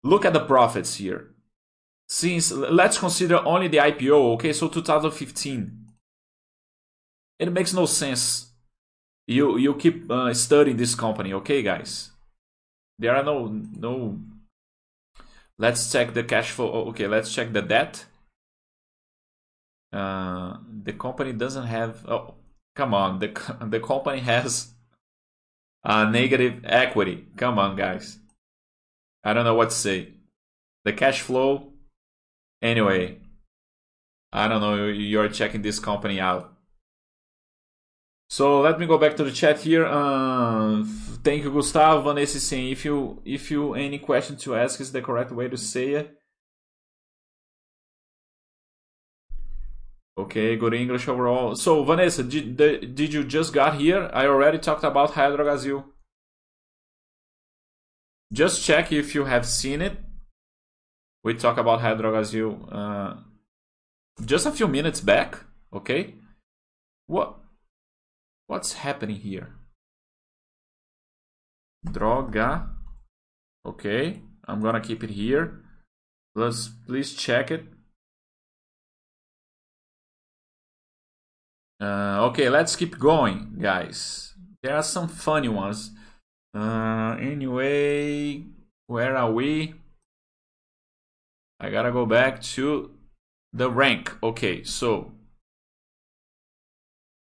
Look 0.02 0.24
at 0.24 0.32
the 0.32 0.44
profits 0.44 0.96
here. 0.96 1.34
Since 2.08 2.50
let's 2.52 2.98
consider 2.98 3.44
only 3.46 3.68
the 3.68 3.78
IPO. 3.78 4.34
Okay, 4.34 4.52
so 4.52 4.68
2015 4.68 5.80
it 7.40 7.50
makes 7.50 7.72
no 7.72 7.86
sense. 7.86 8.52
You 9.26 9.56
you 9.56 9.74
keep 9.74 10.10
uh, 10.10 10.34
studying 10.34 10.76
this 10.76 10.94
company, 10.94 11.32
okay, 11.32 11.62
guys? 11.62 12.10
There 12.98 13.16
are 13.16 13.24
no 13.24 13.46
no. 13.48 14.20
Let's 15.58 15.90
check 15.90 16.12
the 16.12 16.24
cash 16.24 16.50
flow. 16.50 16.70
Oh, 16.72 16.88
okay, 16.90 17.06
let's 17.06 17.32
check 17.32 17.52
the 17.52 17.62
debt. 17.62 18.04
Uh, 19.92 20.58
the 20.84 20.92
company 20.92 21.32
doesn't 21.32 21.66
have. 21.66 22.04
Oh, 22.06 22.34
come 22.76 22.92
on. 22.92 23.18
The 23.20 23.28
the 23.74 23.80
company 23.80 24.20
has 24.20 24.74
a 25.84 26.10
negative 26.10 26.60
equity. 26.64 27.26
Come 27.36 27.58
on, 27.58 27.76
guys. 27.76 28.18
I 29.24 29.32
don't 29.32 29.44
know 29.44 29.54
what 29.54 29.70
to 29.70 29.76
say. 29.76 30.14
The 30.84 30.92
cash 30.92 31.20
flow. 31.20 31.72
Anyway, 32.62 33.18
I 34.32 34.48
don't 34.48 34.60
know. 34.60 34.86
You're 34.86 35.28
checking 35.28 35.62
this 35.62 35.78
company 35.78 36.20
out. 36.20 36.54
So 38.28 38.60
let 38.60 38.78
me 38.78 38.86
go 38.86 38.96
back 38.96 39.16
to 39.16 39.24
the 39.24 39.32
chat 39.32 39.60
here. 39.60 39.84
Uh, 39.84 40.84
thank 41.24 41.42
you, 41.42 41.50
Gustavo. 41.50 42.02
Vanessa 42.02 42.38
saying 42.38 42.70
if 42.70 42.84
you 42.84 43.20
if 43.24 43.50
you 43.50 43.74
any 43.74 43.98
question 43.98 44.36
to 44.36 44.54
ask 44.54 44.80
is 44.80 44.92
the 44.92 45.02
correct 45.02 45.32
way 45.32 45.48
to 45.48 45.56
say 45.56 45.94
it. 45.94 46.19
Okay, 50.20 50.56
good 50.56 50.74
English 50.74 51.08
overall. 51.08 51.54
So 51.56 51.82
Vanessa, 51.84 52.22
did 52.22 52.56
did 52.56 53.12
you 53.12 53.24
just 53.24 53.52
got 53.52 53.80
here? 53.80 54.10
I 54.12 54.26
already 54.26 54.58
talked 54.58 54.84
about 54.84 55.16
Raia 55.16 55.30
Drogasil. 55.36 55.84
Just 58.32 58.62
check 58.62 58.92
if 58.92 59.14
you 59.14 59.24
have 59.24 59.46
seen 59.46 59.80
it. 59.82 59.96
we 61.22 61.34
talk 61.34 61.58
about 61.58 61.80
Hidrogasil 61.80 62.68
uh, 62.72 63.14
just 64.24 64.46
a 64.46 64.52
few 64.52 64.68
minutes 64.68 65.00
back. 65.00 65.44
Okay, 65.72 66.14
what 67.06 67.38
what's 68.46 68.74
happening 68.74 69.16
here? 69.16 69.48
Droga. 71.86 72.68
Okay, 73.66 74.22
I'm 74.46 74.60
gonna 74.60 74.80
keep 74.80 75.02
it 75.02 75.10
here. 75.10 75.64
Let's 76.34 76.68
please 76.86 77.14
check 77.14 77.50
it. 77.50 77.64
Uh, 81.80 82.26
okay, 82.28 82.50
let's 82.50 82.76
keep 82.76 82.98
going, 82.98 83.56
guys. 83.58 84.34
There 84.62 84.76
are 84.76 84.82
some 84.82 85.08
funny 85.08 85.48
ones. 85.48 85.92
Uh, 86.54 87.16
anyway, 87.18 88.44
where 88.86 89.16
are 89.16 89.32
we? 89.32 89.74
I 91.58 91.70
gotta 91.70 91.92
go 91.92 92.04
back 92.06 92.42
to 92.54 92.90
the 93.52 93.70
rank. 93.70 94.16
Okay, 94.22 94.62
so 94.64 95.12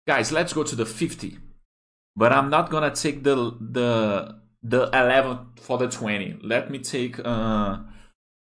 guys, 0.06 0.32
let's 0.32 0.52
go 0.52 0.64
to 0.64 0.74
the 0.74 0.86
50. 0.86 1.38
But 2.16 2.32
I'm 2.32 2.50
not 2.50 2.70
gonna 2.70 2.94
take 2.94 3.22
the 3.22 3.56
the 3.60 4.40
the 4.62 4.90
11 4.92 5.38
for 5.56 5.78
the 5.78 5.88
20. 5.88 6.40
Let 6.42 6.70
me 6.70 6.78
take 6.78 7.20
uh 7.24 7.78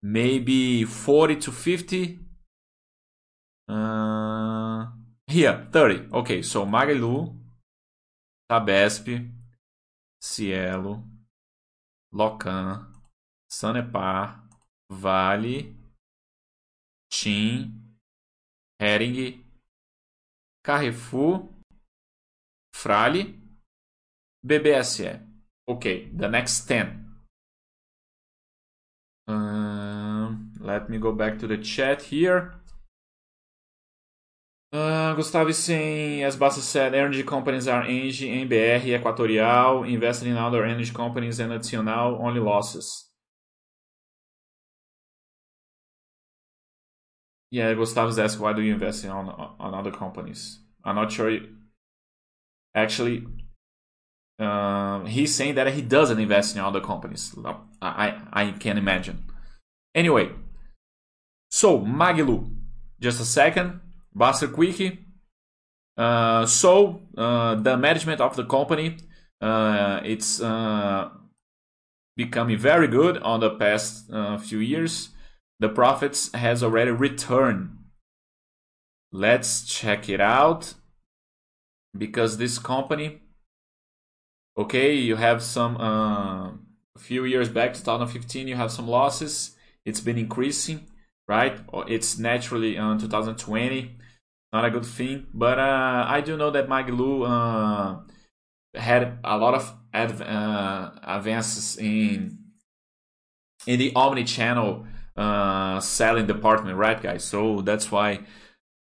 maybe 0.02 0.84
40 0.84 1.36
to 1.36 1.52
50. 1.52 2.18
Uh, 3.68 4.51
here, 5.32 5.66
30. 5.72 6.12
Okay, 6.12 6.42
so 6.42 6.66
Magalu, 6.66 7.34
Sabesp, 8.50 9.30
Cielo, 10.20 11.02
Locan, 12.14 12.86
Sanepar, 13.50 14.36
Vale, 14.90 15.74
TIM, 17.10 17.72
Hering, 18.78 19.42
Carrefour, 20.62 21.48
Frale, 22.74 23.34
BBSE. 24.46 25.20
Okay, 25.68 26.08
the 26.14 26.28
next 26.28 26.66
10. 26.66 27.06
Um, 29.28 30.52
let 30.60 30.90
me 30.90 30.98
go 30.98 31.12
back 31.12 31.38
to 31.38 31.46
the 31.46 31.58
chat 31.58 32.02
here. 32.02 32.54
Uh, 34.72 35.12
Gustavo 35.12 35.50
saying, 35.50 36.22
as 36.22 36.36
Bastter 36.38 36.60
said, 36.60 36.94
energy 36.94 37.22
companies 37.22 37.68
are 37.68 37.84
Engie, 37.84 38.48
MBR, 38.48 38.98
Equatorial, 38.98 39.84
investing 39.84 40.30
in 40.30 40.38
other 40.38 40.64
energy 40.64 40.90
companies 40.90 41.40
and 41.40 41.50
Nacional 41.50 42.18
only 42.22 42.40
losses. 42.40 43.10
Yeah, 47.50 47.74
Gustavo's 47.74 48.18
asked, 48.18 48.40
why 48.40 48.54
do 48.54 48.62
you 48.62 48.72
invest 48.72 49.04
in 49.04 49.10
on, 49.10 49.28
on 49.28 49.74
other 49.74 49.90
companies? 49.90 50.58
I'm 50.82 50.94
not 50.94 51.12
sure. 51.12 51.38
Actually, 52.74 53.26
uh, 54.38 55.04
he's 55.04 55.34
saying 55.34 55.54
that 55.56 55.70
he 55.74 55.82
doesn't 55.82 56.18
invest 56.18 56.56
in 56.56 56.62
other 56.62 56.80
companies. 56.80 57.34
I, 57.82 58.22
I 58.32 58.52
can 58.52 58.78
imagine. 58.78 59.24
Anyway, 59.94 60.30
so 61.50 61.78
Magalu, 61.78 62.56
just 62.98 63.20
a 63.20 63.26
second. 63.26 63.80
Bastter 64.16 64.52
Quick. 64.52 64.98
Uh, 65.96 66.46
so 66.46 67.02
uh, 67.16 67.54
the 67.54 67.76
management 67.76 68.20
of 68.20 68.36
the 68.36 68.44
company, 68.44 68.96
uh, 69.40 70.00
it's 70.04 70.40
uh, 70.40 71.10
becoming 72.16 72.58
very 72.58 72.88
good 72.88 73.18
on 73.18 73.40
the 73.40 73.50
past 73.50 74.10
uh, 74.10 74.38
few 74.38 74.58
years. 74.58 75.10
The 75.60 75.68
profits 75.68 76.32
has 76.32 76.62
already 76.62 76.90
returned. 76.90 77.76
Let's 79.12 79.64
check 79.64 80.08
it 80.08 80.20
out 80.20 80.74
because 81.96 82.38
this 82.38 82.58
company, 82.58 83.20
okay, 84.56 84.94
you 84.94 85.16
have 85.16 85.42
some 85.42 85.76
uh, 85.76 86.48
a 86.48 86.98
few 86.98 87.24
years 87.24 87.48
back, 87.48 87.74
2015, 87.74 88.48
you 88.48 88.56
have 88.56 88.72
some 88.72 88.88
losses. 88.88 89.56
It's 89.84 90.00
been 90.00 90.16
increasing, 90.16 90.86
right? 91.28 91.60
It's 91.86 92.18
naturally 92.18 92.78
on 92.78 92.98
2020 92.98 93.98
not 94.52 94.64
a 94.64 94.70
good 94.70 94.86
thing. 94.86 95.26
But 95.32 95.58
uh, 95.58 96.04
I 96.06 96.20
do 96.20 96.36
know 96.36 96.50
that 96.50 96.68
Magalu 96.68 97.26
uh, 97.26 98.00
had 98.78 99.18
a 99.24 99.38
lot 99.38 99.54
of 99.54 99.74
adv- 99.92 100.20
uh, 100.20 100.90
advances 101.02 101.76
in 101.78 102.38
in 103.66 103.78
the 103.78 103.92
omni-channel 103.94 104.86
uh, 105.16 105.78
selling 105.80 106.26
department, 106.26 106.76
right, 106.76 107.00
guys? 107.00 107.24
So 107.24 107.62
that's 107.62 107.90
why 107.92 108.20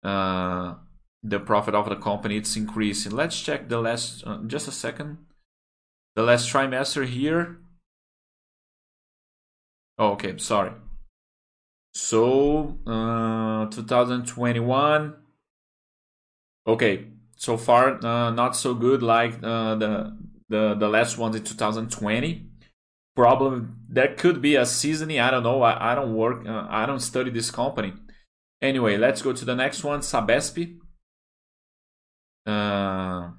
uh, 0.03 0.73
the 1.23 1.39
profit 1.39 1.75
of 1.75 1.87
the 1.87 1.95
company 1.95 2.37
it's 2.37 2.55
increasing. 2.55 3.11
Let's 3.11 3.39
check 3.39 3.69
the 3.69 3.79
last, 3.79 4.23
uh, 4.25 4.39
just 4.47 4.67
a 4.67 4.71
second. 4.71 5.19
The 6.15 6.23
last 6.23 6.51
trimester 6.51 7.05
here. 7.05 7.59
Oh, 9.97 10.13
okay, 10.13 10.37
sorry. 10.37 10.71
So, 11.93 12.79
2021 12.85 15.15
okay, 16.67 17.07
so 17.35 17.57
far 17.57 18.03
uh, 18.05 18.31
not 18.31 18.55
so 18.55 18.73
good 18.73 19.01
like 19.01 19.33
uh, 19.43 19.75
the 19.75 20.17
the 20.49 20.75
the 20.75 20.87
last 20.87 21.17
ones 21.17 21.35
in 21.35 21.43
2020. 21.43 22.47
Problem 23.15 23.77
there 23.89 24.15
could 24.15 24.41
be 24.41 24.55
a 24.55 24.65
seasoning. 24.65 25.19
I 25.19 25.31
don't 25.31 25.43
know. 25.43 25.61
I, 25.63 25.91
I 25.91 25.95
don't 25.95 26.13
work. 26.13 26.47
Uh, 26.47 26.65
I 26.69 26.85
don't 26.85 27.01
study 27.01 27.29
this 27.29 27.51
company. 27.51 27.93
Anyway, 28.61 28.95
let's 28.97 29.21
go 29.21 29.33
to 29.33 29.45
the 29.45 29.55
next 29.55 29.83
one. 29.83 29.99
Sabesp. 30.01 30.79
Uh, 32.45 33.31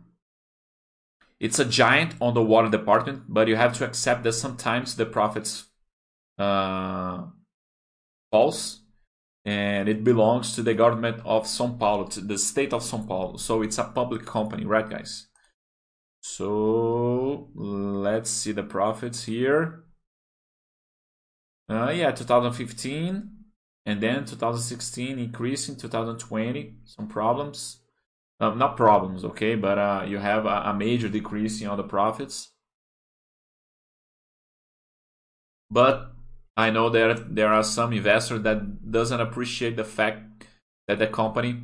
it's 1.41 1.59
a 1.59 1.65
giant 1.65 2.15
on 2.21 2.35
the 2.35 2.43
water 2.43 2.69
department, 2.69 3.25
but 3.29 3.49
you 3.49 3.57
have 3.57 3.77
to 3.79 3.85
accept 3.85 4.23
that 4.25 4.33
sometimes 4.33 4.95
the 4.95 5.07
profits 5.07 5.65
uh, 6.39 7.25
falls 8.31 8.82
and 9.45 9.89
it 9.89 10.05
belongs 10.05 10.55
to 10.55 10.63
the 10.63 10.75
government 10.75 11.21
of 11.25 11.45
São 11.45 11.79
Paulo, 11.79 12.07
to 12.07 12.21
the 12.21 12.39
state 12.39 12.73
of 12.73 12.83
São 12.83 13.07
Paulo. 13.07 13.37
So 13.37 13.63
it's 13.63 13.79
a 13.79 13.85
public 13.85 14.25
company, 14.25 14.65
right, 14.65 14.89
guys? 14.89 15.27
So 16.21 17.51
let's 17.55 18.31
see 18.31 18.53
the 18.53 18.63
profits 18.63 19.25
here. 19.25 19.85
Uh, 21.69 21.91
yeah, 21.91 22.13
2015 22.13 23.43
and 23.85 24.01
then 24.01 24.25
2016 24.25 25.19
increasing 25.19 25.77
2020 25.77 26.77
some 26.85 27.09
problems 27.09 27.81
uh, 28.41 28.51
not 28.55 28.77
problems 28.77 29.25
okay 29.25 29.55
but 29.55 29.79
uh, 29.79 30.05
you 30.07 30.19
have 30.19 30.47
a, 30.47 30.63
a 30.67 30.75
major 30.75 31.09
decrease 31.09 31.61
in 31.61 31.67
all 31.67 31.77
the 31.77 31.83
profits 31.83 32.51
but 35.71 36.12
I 36.57 36.71
know 36.71 36.91
that 36.91 37.35
there 37.35 37.53
are 37.53 37.62
some 37.65 37.93
investors 37.93 38.43
that 38.43 38.91
doesn't 38.91 39.21
appreciate 39.21 39.77
the 39.77 39.85
fact 39.85 40.47
that 40.87 40.99
the 40.99 41.07
company. 41.07 41.62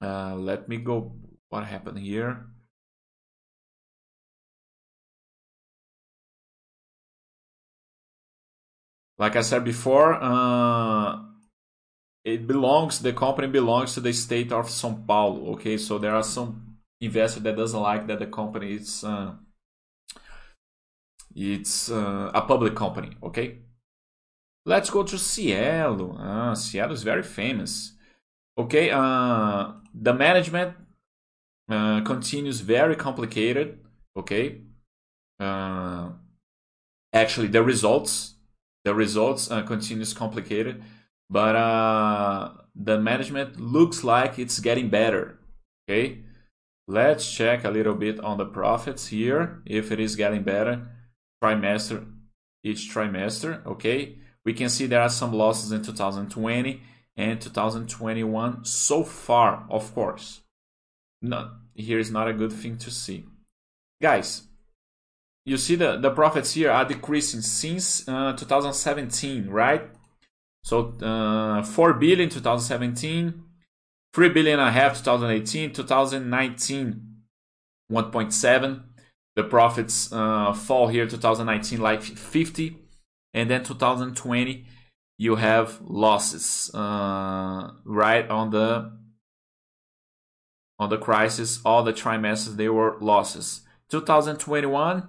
Uh, 0.00 0.34
let 0.36 0.68
me 0.68 0.76
go. 0.76 1.12
What 1.48 1.64
happened 1.64 1.98
here? 1.98 2.46
Like 9.18 9.36
I 9.36 9.42
said 9.42 9.64
before, 9.64 10.14
uh, 10.20 11.22
it 12.24 12.46
belongs. 12.46 13.00
The 13.00 13.12
company 13.12 13.48
belongs 13.48 13.94
to 13.94 14.00
the 14.00 14.12
state 14.12 14.52
of 14.52 14.66
São 14.66 15.06
Paulo. 15.06 15.52
Okay, 15.54 15.78
so 15.78 15.98
there 15.98 16.14
are 16.14 16.22
some 16.22 16.78
investors 17.00 17.42
that 17.42 17.56
doesn't 17.56 17.80
like 17.80 18.06
that 18.08 18.18
the 18.18 18.26
company 18.26 18.74
is. 18.74 19.04
Uh, 19.04 19.34
it's 21.36 21.90
uh, 21.90 22.30
a 22.32 22.42
public 22.42 22.76
company, 22.76 23.10
okay? 23.22 23.63
Let's 24.66 24.88
go 24.88 25.02
to 25.02 25.18
Cielo. 25.18 26.16
Ah, 26.18 26.54
Cielo 26.54 26.92
is 26.92 27.02
very 27.02 27.22
famous. 27.22 27.92
Okay, 28.56 28.90
uh, 28.90 29.72
the 29.92 30.14
management 30.14 30.74
uh, 31.68 32.00
continues 32.00 32.60
very 32.60 32.96
complicated. 32.96 33.80
Okay, 34.16 34.62
uh, 35.38 36.10
actually, 37.12 37.48
the 37.48 37.62
results, 37.62 38.36
the 38.84 38.94
results 38.94 39.50
uh, 39.50 39.62
continues 39.62 40.14
complicated, 40.14 40.82
but 41.28 41.56
uh, 41.56 42.52
the 42.74 42.98
management 42.98 43.60
looks 43.60 44.02
like 44.02 44.38
it's 44.38 44.60
getting 44.60 44.88
better. 44.88 45.40
Okay, 45.86 46.20
let's 46.88 47.30
check 47.30 47.64
a 47.64 47.70
little 47.70 47.94
bit 47.94 48.18
on 48.20 48.38
the 48.38 48.46
profits 48.46 49.08
here 49.08 49.62
if 49.66 49.92
it 49.92 50.00
is 50.00 50.16
getting 50.16 50.42
better 50.42 50.88
trimester 51.42 52.06
each 52.62 52.88
trimester. 52.88 53.66
Okay 53.66 54.20
we 54.44 54.52
can 54.52 54.68
see 54.68 54.86
there 54.86 55.02
are 55.02 55.08
some 55.08 55.32
losses 55.32 55.72
in 55.72 55.82
2020 55.82 56.82
and 57.16 57.40
2021 57.40 58.64
so 58.64 59.04
far, 59.04 59.66
of 59.70 59.94
course. 59.94 60.42
No, 61.22 61.52
here 61.74 61.98
is 61.98 62.10
not 62.10 62.28
a 62.28 62.34
good 62.34 62.52
thing 62.52 62.76
to 62.78 62.90
see. 62.90 63.24
Guys, 64.02 64.42
you 65.46 65.56
see 65.56 65.76
the, 65.76 65.96
the 65.96 66.10
profits 66.10 66.52
here 66.52 66.70
are 66.70 66.84
decreasing 66.84 67.40
since 67.40 68.08
uh, 68.08 68.32
2017, 68.32 69.48
right? 69.48 69.90
So 70.62 70.94
uh, 71.02 71.62
4 71.62 71.94
billion 71.94 72.28
2017, 72.28 73.42
3 74.12 74.28
billion 74.30 74.58
and 74.58 74.68
a 74.68 74.72
half 74.72 74.98
2018, 74.98 75.72
2019 75.72 77.14
1.7. 77.90 78.82
The 79.36 79.44
profits 79.44 80.12
uh, 80.12 80.52
fall 80.52 80.88
here 80.88 81.06
2019 81.06 81.80
like 81.80 82.02
50, 82.02 82.78
and 83.34 83.50
then 83.50 83.64
2020 83.64 84.66
you 85.16 85.36
have 85.36 85.80
losses 85.82 86.70
uh, 86.74 87.70
right 87.84 88.28
on 88.30 88.50
the 88.50 88.92
on 90.78 90.90
the 90.90 90.98
crisis. 90.98 91.60
All 91.64 91.82
the 91.82 91.92
trimesters 91.92 92.56
they 92.56 92.68
were 92.68 92.96
losses. 93.00 93.62
2021 93.90 95.08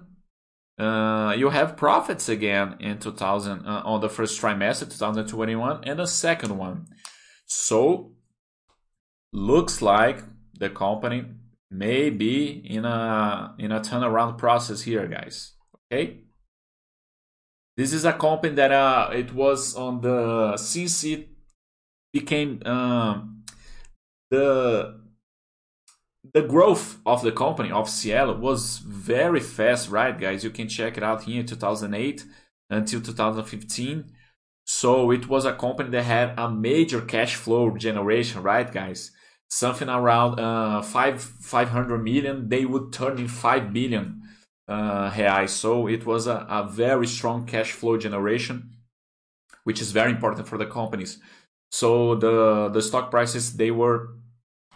uh, 0.78 1.34
you 1.36 1.48
have 1.48 1.76
profits 1.76 2.28
again 2.28 2.76
in 2.80 2.98
2000 2.98 3.66
uh, 3.66 3.82
on 3.84 4.00
the 4.00 4.08
first 4.08 4.40
trimester 4.40 4.80
2021 4.80 5.80
and 5.84 5.98
the 5.98 6.06
second 6.06 6.56
one 6.58 6.86
so 7.46 8.12
looks 9.32 9.80
like 9.80 10.22
the 10.52 10.68
company 10.68 11.24
may 11.70 12.10
be 12.10 12.62
in 12.64 12.84
a 12.84 13.54
in 13.58 13.72
a 13.72 13.80
turnaround 13.80 14.36
process 14.36 14.82
here 14.82 15.06
guys 15.06 15.54
okay 15.90 16.20
this 17.76 17.92
is 17.92 18.04
a 18.04 18.12
company 18.12 18.54
that 18.54 18.72
uh, 18.72 19.10
it 19.12 19.34
was 19.34 19.74
on 19.76 20.00
the 20.00 20.56
since 20.56 21.04
it 21.04 21.28
became 22.12 22.62
uh, 22.64 23.20
the 24.30 25.00
the 26.32 26.42
growth 26.42 26.98
of 27.06 27.22
the 27.22 27.32
company 27.32 27.70
of 27.70 27.88
Cielo 27.88 28.36
was 28.36 28.78
very 28.78 29.40
fast, 29.40 29.90
right, 29.90 30.18
guys? 30.18 30.42
You 30.42 30.50
can 30.50 30.68
check 30.68 30.96
it 30.96 31.02
out 31.02 31.22
here 31.22 31.40
in 31.40 31.46
2008 31.46 32.24
until 32.68 33.00
2015. 33.00 34.12
So 34.64 35.10
it 35.12 35.28
was 35.28 35.44
a 35.44 35.54
company 35.54 35.90
that 35.90 36.02
had 36.02 36.34
a 36.36 36.50
major 36.50 37.00
cash 37.00 37.36
flow 37.36 37.76
generation, 37.76 38.42
right, 38.42 38.70
guys? 38.70 39.12
Something 39.48 39.88
around 39.88 40.40
uh, 40.40 40.82
five 40.82 41.22
500 41.22 41.98
million, 42.02 42.48
they 42.48 42.64
would 42.64 42.92
turn 42.92 43.18
in 43.18 43.28
5 43.28 43.72
billion 43.72 44.22
reais. 44.68 45.50
So 45.50 45.86
it 45.86 46.04
was 46.06 46.26
a, 46.26 46.46
a 46.48 46.68
very 46.68 47.06
strong 47.06 47.46
cash 47.46 47.72
flow 47.72 47.96
generation, 47.96 48.70
which 49.64 49.80
is 49.80 49.92
very 49.92 50.10
important 50.10 50.48
for 50.48 50.58
the 50.58 50.66
companies. 50.66 51.18
So 51.70 52.14
the 52.14 52.68
the 52.68 52.82
stock 52.82 53.10
prices 53.10 53.56
they 53.56 53.70
were 53.70 54.10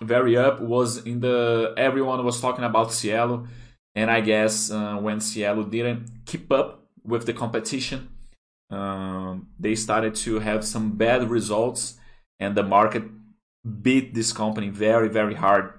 very 0.01 0.37
up 0.37 0.61
was 0.61 1.05
in 1.05 1.21
the 1.21 1.75
everyone 1.77 2.25
was 2.25 2.41
talking 2.41 2.65
about 2.65 2.93
Cielo, 2.93 3.47
and 3.95 4.11
I 4.11 4.21
guess 4.21 4.71
uh, 4.71 4.97
when 4.97 5.21
Cielo 5.21 5.63
didn't 5.65 6.25
keep 6.27 6.51
up 6.53 6.87
with 7.05 7.27
the 7.27 7.33
competition, 7.33 8.11
um, 8.71 9.49
they 9.59 9.75
started 9.75 10.15
to 10.17 10.41
have 10.41 10.65
some 10.65 10.97
bad 10.97 11.31
results, 11.31 11.99
and 12.39 12.57
the 12.57 12.63
market 12.63 13.05
beat 13.83 14.15
this 14.15 14.33
company 14.33 14.69
very 14.69 15.09
very 15.09 15.35
hard. 15.35 15.75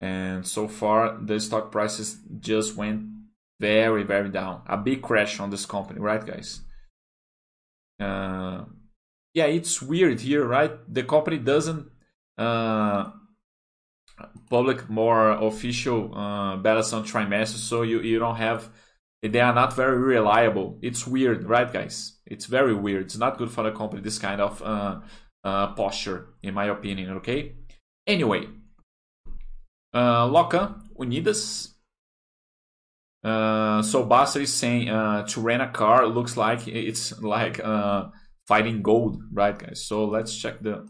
And 0.00 0.46
so 0.46 0.68
far, 0.68 1.18
the 1.18 1.40
stock 1.40 1.72
prices 1.72 2.18
just 2.38 2.76
went 2.76 3.13
very 3.60 4.02
very 4.02 4.30
down. 4.30 4.62
A 4.66 4.76
big 4.76 5.02
crash 5.02 5.40
on 5.40 5.50
this 5.50 5.66
company, 5.66 6.00
right, 6.00 6.24
guys? 6.24 6.60
Uh, 8.00 8.64
yeah, 9.32 9.46
it's 9.46 9.80
weird 9.82 10.20
here, 10.20 10.44
right? 10.44 10.72
The 10.92 11.02
company 11.02 11.38
doesn't 11.38 11.90
uh, 12.38 13.10
public 14.50 14.88
more 14.88 15.30
official 15.30 16.14
uh, 16.14 16.56
balance 16.56 16.92
on 16.92 17.04
trimesters, 17.04 17.66
so 17.68 17.82
you, 17.82 18.00
you 18.00 18.18
don't 18.18 18.36
have 18.36 18.70
they 19.22 19.40
are 19.40 19.54
not 19.54 19.74
very 19.74 19.96
reliable. 19.96 20.78
It's 20.82 21.06
weird, 21.06 21.44
right, 21.44 21.72
guys? 21.72 22.18
It's 22.26 22.44
very 22.44 22.74
weird. 22.74 23.06
It's 23.06 23.16
not 23.16 23.38
good 23.38 23.50
for 23.50 23.64
the 23.64 23.72
company. 23.72 24.02
This 24.02 24.18
kind 24.18 24.40
of 24.40 24.62
uh, 24.62 25.00
uh, 25.42 25.68
posture, 25.68 26.34
in 26.42 26.52
my 26.52 26.66
opinion. 26.66 27.10
Okay. 27.18 27.54
Anyway, 28.06 28.48
uh, 29.94 30.26
Loca 30.26 30.74
Unidas. 30.98 31.73
Uh, 33.24 33.82
so 33.82 34.04
Bastter 34.04 34.42
is 34.42 34.52
saying 34.52 34.90
uh, 34.90 35.26
to 35.26 35.40
rent 35.40 35.62
a 35.62 35.68
car 35.68 36.06
looks 36.06 36.36
like 36.36 36.68
it's 36.68 37.18
like 37.22 37.58
uh, 37.58 38.08
fighting 38.46 38.82
gold, 38.82 39.22
right, 39.32 39.58
guys? 39.58 39.82
So 39.84 40.04
let's 40.04 40.36
check 40.36 40.60
the 40.60 40.86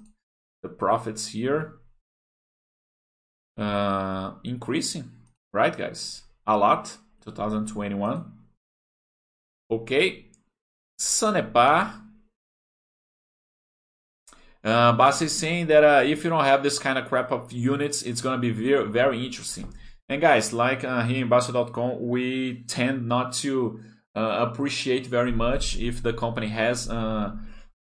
the 0.62 0.68
profits 0.68 1.28
here 1.28 1.74
uh, 3.56 4.32
increasing, 4.42 5.10
right, 5.52 5.76
guys? 5.76 6.22
A 6.46 6.56
lot, 6.56 6.96
2021. 7.24 8.24
Okay, 9.70 10.26
Sanepar. 11.00 12.00
Uh, 14.62 14.92
Bas 14.94 15.20
is 15.20 15.32
saying 15.32 15.66
that 15.66 15.84
uh, 15.84 16.02
if 16.04 16.24
you 16.24 16.30
don't 16.30 16.44
have 16.44 16.62
this 16.62 16.78
kind 16.78 16.98
of 16.98 17.06
crap 17.06 17.30
of 17.30 17.52
units, 17.52 18.02
it's 18.02 18.22
going 18.22 18.40
to 18.40 18.40
be 18.40 18.50
very, 18.50 18.86
very 18.88 19.24
interesting. 19.24 19.72
And 20.08 20.20
guys, 20.20 20.52
like 20.52 20.84
uh, 20.84 21.04
here 21.04 21.24
in 21.24 21.30
Bastter.com, 21.30 22.06
we 22.06 22.64
tend 22.68 23.08
not 23.08 23.32
to 23.34 23.80
uh, 24.14 24.46
appreciate 24.48 25.06
very 25.06 25.32
much 25.32 25.78
if 25.78 26.02
the 26.02 26.12
company 26.12 26.48
has 26.48 26.88
uh, 26.90 27.36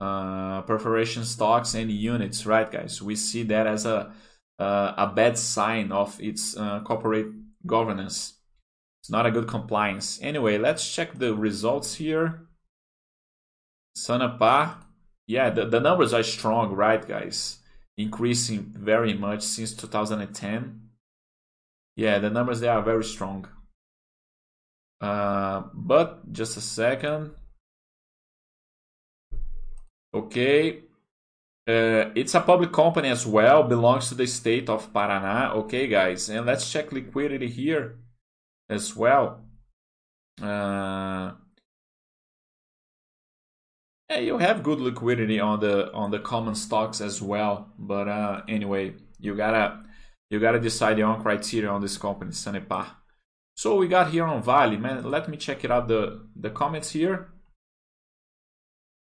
uh, 0.00 0.62
perforation 0.62 1.24
stocks 1.24 1.74
and 1.74 1.90
units, 1.90 2.46
right, 2.46 2.70
guys? 2.70 3.02
We 3.02 3.16
see 3.16 3.42
that 3.44 3.66
as 3.66 3.84
a 3.86 4.12
uh, 4.58 4.94
a 4.96 5.06
bad 5.14 5.36
sign 5.36 5.92
of 5.92 6.20
its 6.20 6.56
uh, 6.56 6.80
corporate 6.80 7.26
governance. 7.66 8.34
It's 9.02 9.10
not 9.10 9.26
a 9.26 9.30
good 9.30 9.46
compliance. 9.46 10.18
Anyway, 10.22 10.58
let's 10.58 10.92
check 10.92 11.18
the 11.18 11.34
results 11.34 11.94
here. 11.96 12.46
Sanepar, 13.96 14.76
yeah, 15.26 15.50
the, 15.50 15.66
the 15.66 15.80
numbers 15.80 16.12
are 16.12 16.22
strong, 16.22 16.72
right, 16.72 17.06
guys? 17.06 17.58
Increasing 17.98 18.74
very 18.76 19.14
much 19.14 19.42
since 19.42 19.74
2010. 19.74 20.85
Yeah, 21.96 22.18
the 22.18 22.30
numbers 22.30 22.60
they 22.60 22.68
are 22.68 22.82
very 22.82 23.04
strong. 23.04 23.48
Uh, 25.00 25.64
but 25.74 26.32
just 26.32 26.56
a 26.56 26.60
second. 26.60 27.32
Okay, 30.14 30.84
uh, 31.68 32.12
it's 32.14 32.34
a 32.34 32.40
public 32.40 32.72
company 32.72 33.08
as 33.08 33.26
well, 33.26 33.62
belongs 33.62 34.08
to 34.08 34.14
the 34.14 34.26
state 34.26 34.68
of 34.70 34.92
Paraná. 34.92 35.52
Okay, 35.54 35.88
guys, 35.88 36.28
and 36.30 36.46
let's 36.46 36.70
check 36.70 36.92
liquidity 36.92 37.48
here 37.48 37.98
as 38.70 38.94
well. 38.96 39.40
Uh, 40.40 41.32
yeah, 44.08 44.18
you 44.20 44.38
have 44.38 44.62
good 44.62 44.80
liquidity 44.80 45.40
on 45.40 45.60
the 45.60 45.92
on 45.92 46.10
the 46.10 46.20
common 46.20 46.54
stocks 46.54 47.00
as 47.00 47.20
well. 47.20 47.72
But 47.78 48.08
uh, 48.08 48.42
anyway, 48.48 48.94
you 49.18 49.34
gotta 49.34 49.85
you 50.30 50.40
gotta 50.40 50.60
decide 50.60 50.98
your 50.98 51.08
own 51.08 51.22
criteria 51.22 51.70
on 51.70 51.80
this 51.80 51.98
company, 51.98 52.32
Sanepar. 52.32 52.86
So 53.56 53.76
we 53.76 53.88
got 53.88 54.10
here 54.10 54.24
on 54.24 54.42
Vale, 54.42 54.78
man. 54.78 55.10
Let 55.10 55.28
me 55.28 55.36
check 55.36 55.64
it 55.64 55.70
out 55.70 55.88
the 55.88 56.26
the 56.34 56.50
comments 56.50 56.90
here. 56.90 57.28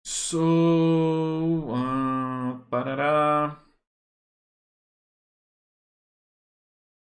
So. 0.05 1.71
Uh, 1.71 2.21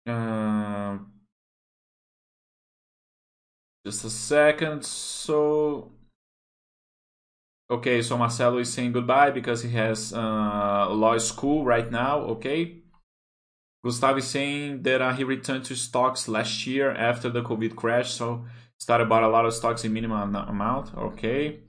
uh, 0.07 0.97
just 3.85 4.05
a 4.05 4.09
second. 4.09 4.85
So, 4.85 5.91
okay, 7.69 8.01
so 8.01 8.17
Marcelo 8.17 8.59
is 8.59 8.71
saying 8.71 8.91
goodbye 8.91 9.31
because 9.31 9.63
he 9.63 9.71
has 9.71 10.13
uh, 10.13 10.89
law 10.89 11.17
school 11.17 11.65
right 11.65 11.91
now. 11.91 12.19
Okay. 12.19 12.84
Gustavo 13.85 14.17
is 14.17 14.27
saying 14.27 14.81
that 14.81 14.99
uh, 14.99 15.13
he 15.13 15.23
returned 15.23 15.63
to 15.65 15.75
stocks 15.75 16.27
last 16.27 16.65
year 16.65 16.89
after 16.89 17.29
the 17.29 17.43
COVID 17.43 17.75
crash, 17.75 18.11
so 18.11 18.43
started 18.79 19.07
bought 19.07 19.21
a 19.21 19.27
lot 19.27 19.45
of 19.45 19.53
stocks 19.53 19.83
in 19.83 19.93
minimum 19.93 20.35
amount. 20.35 20.97
Okay. 20.97 21.59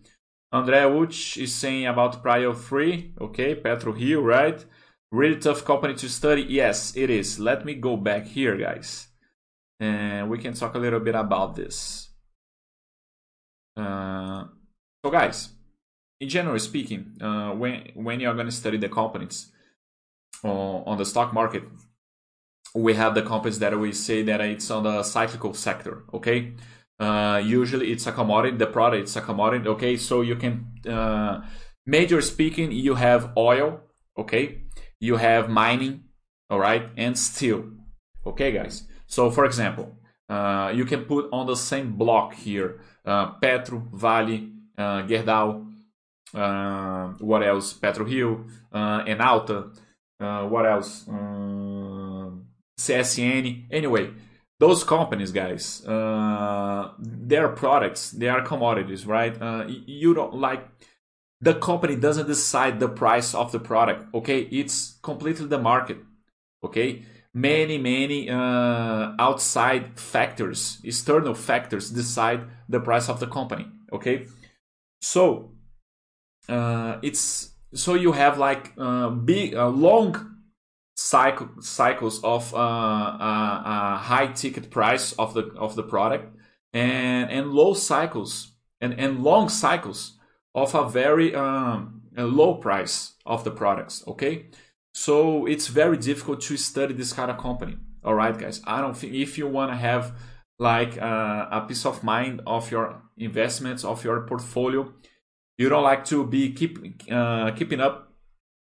Andrea 0.51 0.89
Uch 0.89 1.37
is 1.37 1.55
saying 1.55 1.87
about 1.87 2.25
Prio 2.25 2.57
3. 2.57 3.17
Okay, 3.21 3.55
PetroRio, 3.55 4.25
right? 4.25 4.65
Really 5.13 5.37
tough 5.37 5.63
company 5.63 5.93
to 5.93 6.09
study. 6.09 6.41
Yes, 6.49 6.97
it 6.97 7.11
is. 7.11 7.39
Let 7.39 7.67
me 7.67 7.75
go 7.75 7.99
back 7.99 8.25
here, 8.25 8.57
guys. 8.57 9.09
And 9.79 10.31
we 10.31 10.39
can 10.39 10.55
talk 10.55 10.75
a 10.75 10.79
little 10.79 11.01
bit 11.01 11.15
about 11.15 11.55
this. 11.55 12.09
Uh, 13.77 14.45
so, 15.05 15.11
guys, 15.11 15.51
in 16.19 16.31
general 16.31 16.59
speaking, 16.61 17.19
uh, 17.21 17.51
when, 17.51 17.91
when 17.93 18.21
you're 18.21 18.33
going 18.33 18.47
to 18.47 18.53
study 18.53 18.79
the 18.79 18.89
companies 18.89 19.53
on, 20.43 20.83
on 20.87 20.97
the 20.97 21.05
stock 21.05 21.35
market, 21.35 21.65
we 22.77 22.95
have 22.95 23.15
the 23.15 23.23
companies 23.23 23.59
that 23.61 23.79
we 23.79 23.93
say 23.93 24.23
that 24.23 24.41
it's 24.41 24.71
on 24.71 24.83
the 24.85 25.03
cyclical 25.03 25.55
sector, 25.55 26.05
okay? 26.13 26.55
Uh, 26.99 27.43
usually 27.45 27.93
it's 27.93 28.07
a 28.07 28.13
commodity. 28.13 28.57
The 28.57 28.67
product 28.67 29.03
it's 29.03 29.17
a 29.17 29.21
commodity. 29.21 29.69
Okay, 29.69 29.97
so 29.97 30.23
you 30.23 30.37
can 30.37 30.67
uh, 30.89 31.43
major 31.85 32.21
speaking, 32.21 32.73
you 32.73 32.95
have 32.95 33.33
oil. 33.37 33.81
Okay, 34.19 34.63
you 35.01 35.17
have 35.17 35.49
mining. 35.49 36.05
All 36.49 36.61
right, 36.61 36.89
and 36.97 37.19
steel. 37.19 37.65
Okay, 38.25 38.53
guys. 38.53 38.85
So 39.07 39.31
for 39.31 39.45
example, 39.45 39.99
uh, 40.29 40.73
you 40.75 40.85
can 40.85 41.05
put 41.05 41.29
on 41.33 41.47
the 41.47 41.57
same 41.57 41.97
block 41.97 42.35
here 42.35 42.81
uh, 43.05 43.33
Petro, 43.41 43.83
Vale, 43.93 44.49
uh, 44.77 45.03
Gerdau. 45.03 45.65
uh, 46.35 47.09
what 47.21 47.43
else? 47.43 47.73
PetroRio, 47.75 48.45
uh, 48.73 49.05
Enauta, 49.05 49.73
uh, 50.21 50.43
what 50.49 50.67
else? 50.67 51.07
Uh, 51.09 52.06
CSN. 52.79 53.67
Anyway, 53.71 54.11
those 54.59 54.85
companies, 54.85 55.33
guys, 55.33 55.85
uh, 55.87 56.93
their 56.99 57.49
products, 57.49 58.11
they 58.11 58.29
are 58.29 58.43
commodities, 58.43 59.07
right? 59.07 59.41
Uh, 59.41 59.65
you 59.69 60.15
don't 60.15 60.35
like 60.35 60.67
the 61.41 61.55
company 61.55 61.97
doesn't 61.97 62.27
decide 62.27 62.81
the 62.81 62.89
price 62.89 63.35
of 63.35 63.53
the 63.53 63.61
product. 63.61 64.15
Okay, 64.15 64.41
it's 64.41 64.99
completely 65.03 65.47
the 65.47 65.59
market. 65.59 65.99
Okay, 66.65 67.05
many 67.35 67.79
many 67.79 68.31
uh, 68.31 69.13
outside 69.19 69.99
factors, 70.01 70.81
external 70.83 71.35
factors 71.35 71.91
decide 71.91 72.45
the 72.69 72.81
price 72.81 73.09
of 73.09 73.21
the 73.21 73.27
company. 73.27 73.67
Okay, 73.93 74.27
so 75.01 75.53
uh, 76.49 76.99
it's 77.03 77.51
so 77.75 77.95
you 77.95 78.13
have 78.13 78.39
like 78.39 78.73
uh, 78.79 79.11
big 79.11 79.55
uh, 79.55 79.69
long 79.69 80.36
cycle 80.97 81.49
cycles 81.61 82.25
of 82.25 82.53
uh, 82.55 82.57
uh, 82.57 82.61
uh, 82.61 83.99
high 83.99 84.29
ticket 84.29 84.71
price 84.71 85.13
of 85.13 85.35
the 85.35 85.43
of 85.57 85.77
the 85.77 85.83
product 85.83 86.35
and 86.73 87.31
and 87.31 87.53
low 87.53 87.75
cycles 87.75 88.53
and 88.81 88.99
and 88.99 89.23
long 89.23 89.49
cycles 89.49 90.19
of 90.55 90.75
a 90.75 90.89
very 90.89 91.35
um, 91.35 92.01
a 92.17 92.25
low 92.25 92.55
price 92.55 93.13
of 93.27 93.45
the 93.45 93.51
products 93.51 94.03
okay? 94.09 94.47
So 94.95 95.45
it's 95.45 95.67
very 95.67 95.99
difficult 95.99 96.41
to 96.43 96.57
study 96.57 96.95
this 96.95 97.13
kind 97.13 97.31
of 97.31 97.37
company 97.37 97.77
all 98.03 98.15
right 98.15 98.37
guys? 98.37 98.63
I 98.65 98.81
don't 98.81 98.97
think 98.97 99.13
if 99.13 99.37
you 99.37 99.47
want 99.47 99.73
to 99.73 99.77
have 99.77 100.17
like 100.59 100.97
uh, 100.97 101.49
a 101.51 101.67
peace 101.69 101.85
of 101.85 102.03
mind 102.03 102.41
of 102.47 102.71
your 102.71 103.03
investments 103.19 103.85
of 103.85 104.03
your 104.03 104.23
portfolio 104.23 104.91
you 105.59 105.69
don't 105.69 105.85
like 105.85 106.07
to 106.07 106.27
be 106.27 106.55
keep 106.55 106.79
uh, 107.11 107.51
keeping 107.51 107.81
up 107.81 108.06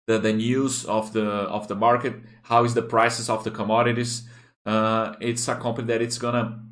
the, 0.07 0.19
the 0.19 0.33
news 0.33 0.85
of 0.85 1.13
the 1.13 1.25
of 1.25 1.69
the 1.69 1.75
market, 1.75 2.15
how 2.43 2.65
is 2.65 2.75
the 2.75 2.83
prices 2.83 3.31
of 3.31 3.45
the 3.45 3.51
commodities. 3.51 4.29
Uh, 4.67 5.15
it's 5.21 5.47
a 5.49 5.55
company 5.57 5.87
that 5.89 6.03
it's 6.03 6.19
gonna 6.19 6.63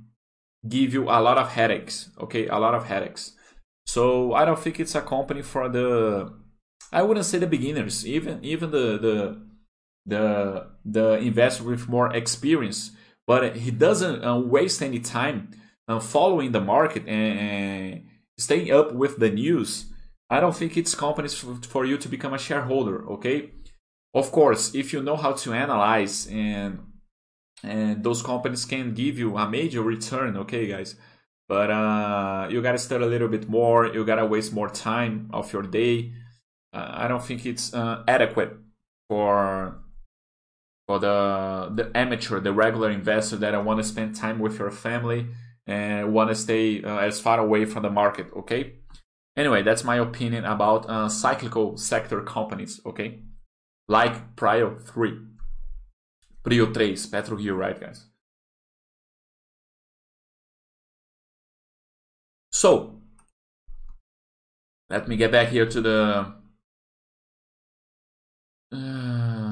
give 0.68 0.92
you 0.92 1.04
a 1.04 1.20
lot 1.20 1.38
of 1.38 1.50
headaches. 1.50 2.10
Okay, 2.20 2.46
a 2.48 2.58
lot 2.58 2.74
of 2.74 2.86
headaches. 2.86 3.32
So 3.86 4.32
I 4.32 4.44
don't 4.44 4.58
think 4.58 4.80
it's 4.80 4.94
a 4.94 5.02
company 5.02 5.42
for 5.42 5.68
the. 5.68 6.32
I 6.92 7.02
wouldn't 7.02 7.26
say 7.26 7.38
the 7.38 7.46
beginners, 7.46 8.06
even 8.06 8.44
even 8.44 8.70
the 8.70 8.98
the 8.98 9.42
the 10.06 10.66
the 10.84 11.18
investor 11.18 11.64
with 11.64 11.88
more 11.88 12.14
experience, 12.14 12.92
but 13.26 13.56
he 13.56 13.70
doesn't 13.70 14.24
uh, 14.24 14.38
waste 14.38 14.82
any 14.82 14.98
time 14.98 15.50
uh, 15.88 16.00
following 16.00 16.52
the 16.52 16.60
market 16.60 17.06
and, 17.06 17.38
and 17.38 18.06
staying 18.38 18.70
up 18.70 18.92
with 18.92 19.18
the 19.18 19.30
news 19.30 19.91
I 20.32 20.40
don't 20.40 20.56
think 20.56 20.78
it's 20.78 20.94
companies 20.94 21.34
for 21.74 21.84
you 21.84 21.98
to 21.98 22.08
become 22.08 22.32
a 22.32 22.38
shareholder, 22.38 23.06
okay? 23.16 23.50
Of 24.14 24.32
course, 24.32 24.74
if 24.74 24.90
you 24.92 25.02
know 25.02 25.16
how 25.16 25.32
to 25.32 25.52
analyze 25.52 26.26
and 26.26 26.72
and 27.62 28.02
those 28.02 28.22
companies 28.22 28.64
can 28.64 28.94
give 28.94 29.18
you 29.18 29.36
a 29.36 29.46
major 29.48 29.82
return, 29.82 30.36
okay, 30.38 30.66
guys? 30.66 30.96
But 31.48 31.70
uh, 31.70 32.48
you 32.50 32.62
gotta 32.62 32.78
study 32.78 33.04
a 33.04 33.06
little 33.14 33.28
bit 33.28 33.46
more. 33.46 33.86
You 33.94 34.06
gotta 34.06 34.24
waste 34.24 34.54
more 34.54 34.70
time 34.70 35.28
of 35.34 35.52
your 35.52 35.64
day. 35.64 36.12
Uh, 36.72 36.90
I 37.02 37.08
don't 37.08 37.22
think 37.22 37.44
it's 37.44 37.74
uh, 37.74 38.02
adequate 38.08 38.52
for 39.10 39.82
for 40.86 40.98
the 40.98 41.16
the 41.78 41.90
amateur, 41.94 42.40
the 42.40 42.54
regular 42.54 42.90
investor 42.90 43.36
that 43.36 43.54
I 43.54 43.58
want 43.58 43.80
to 43.80 43.84
spend 43.84 44.16
time 44.16 44.38
with 44.38 44.58
your 44.58 44.70
family 44.70 45.26
and 45.66 46.14
want 46.14 46.30
to 46.30 46.34
stay 46.34 46.82
uh, 46.82 46.98
as 47.08 47.20
far 47.20 47.38
away 47.38 47.66
from 47.66 47.82
the 47.82 47.90
market. 47.90 48.28
Okay. 48.34 48.81
Anyway, 49.36 49.62
that's 49.62 49.82
my 49.82 49.96
opinion 49.96 50.44
about 50.44 50.88
uh, 50.88 51.08
cyclical 51.08 51.76
sector 51.76 52.20
companies, 52.22 52.80
okay? 52.84 53.20
Like 53.88 54.36
Prio 54.36 54.80
3. 54.80 55.18
Prio 56.44 56.74
3, 56.74 56.92
PetroRio, 56.94 57.56
right, 57.56 57.80
guys? 57.80 58.06
So, 62.50 63.00
let 64.90 65.08
me 65.08 65.16
get 65.16 65.32
back 65.32 65.48
here 65.48 65.66
to 65.66 65.80
the... 65.80 66.34
Uh, 68.70 69.51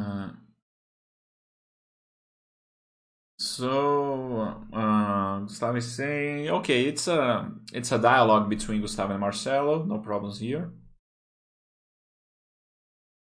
so, 3.61 4.64
uh, 4.73 5.40
Gustavo 5.40 5.77
is 5.77 5.94
saying, 5.94 6.49
okay, 6.49 6.85
it's 6.85 7.09
a 7.09 7.51
it's 7.73 7.92
a 7.92 7.99
dialogue 7.99 8.49
between 8.49 8.81
Gustavo 8.81 9.12
and 9.12 9.20
Marcelo. 9.20 9.85
No 9.85 9.99
problems 9.99 10.38
here. 10.40 10.73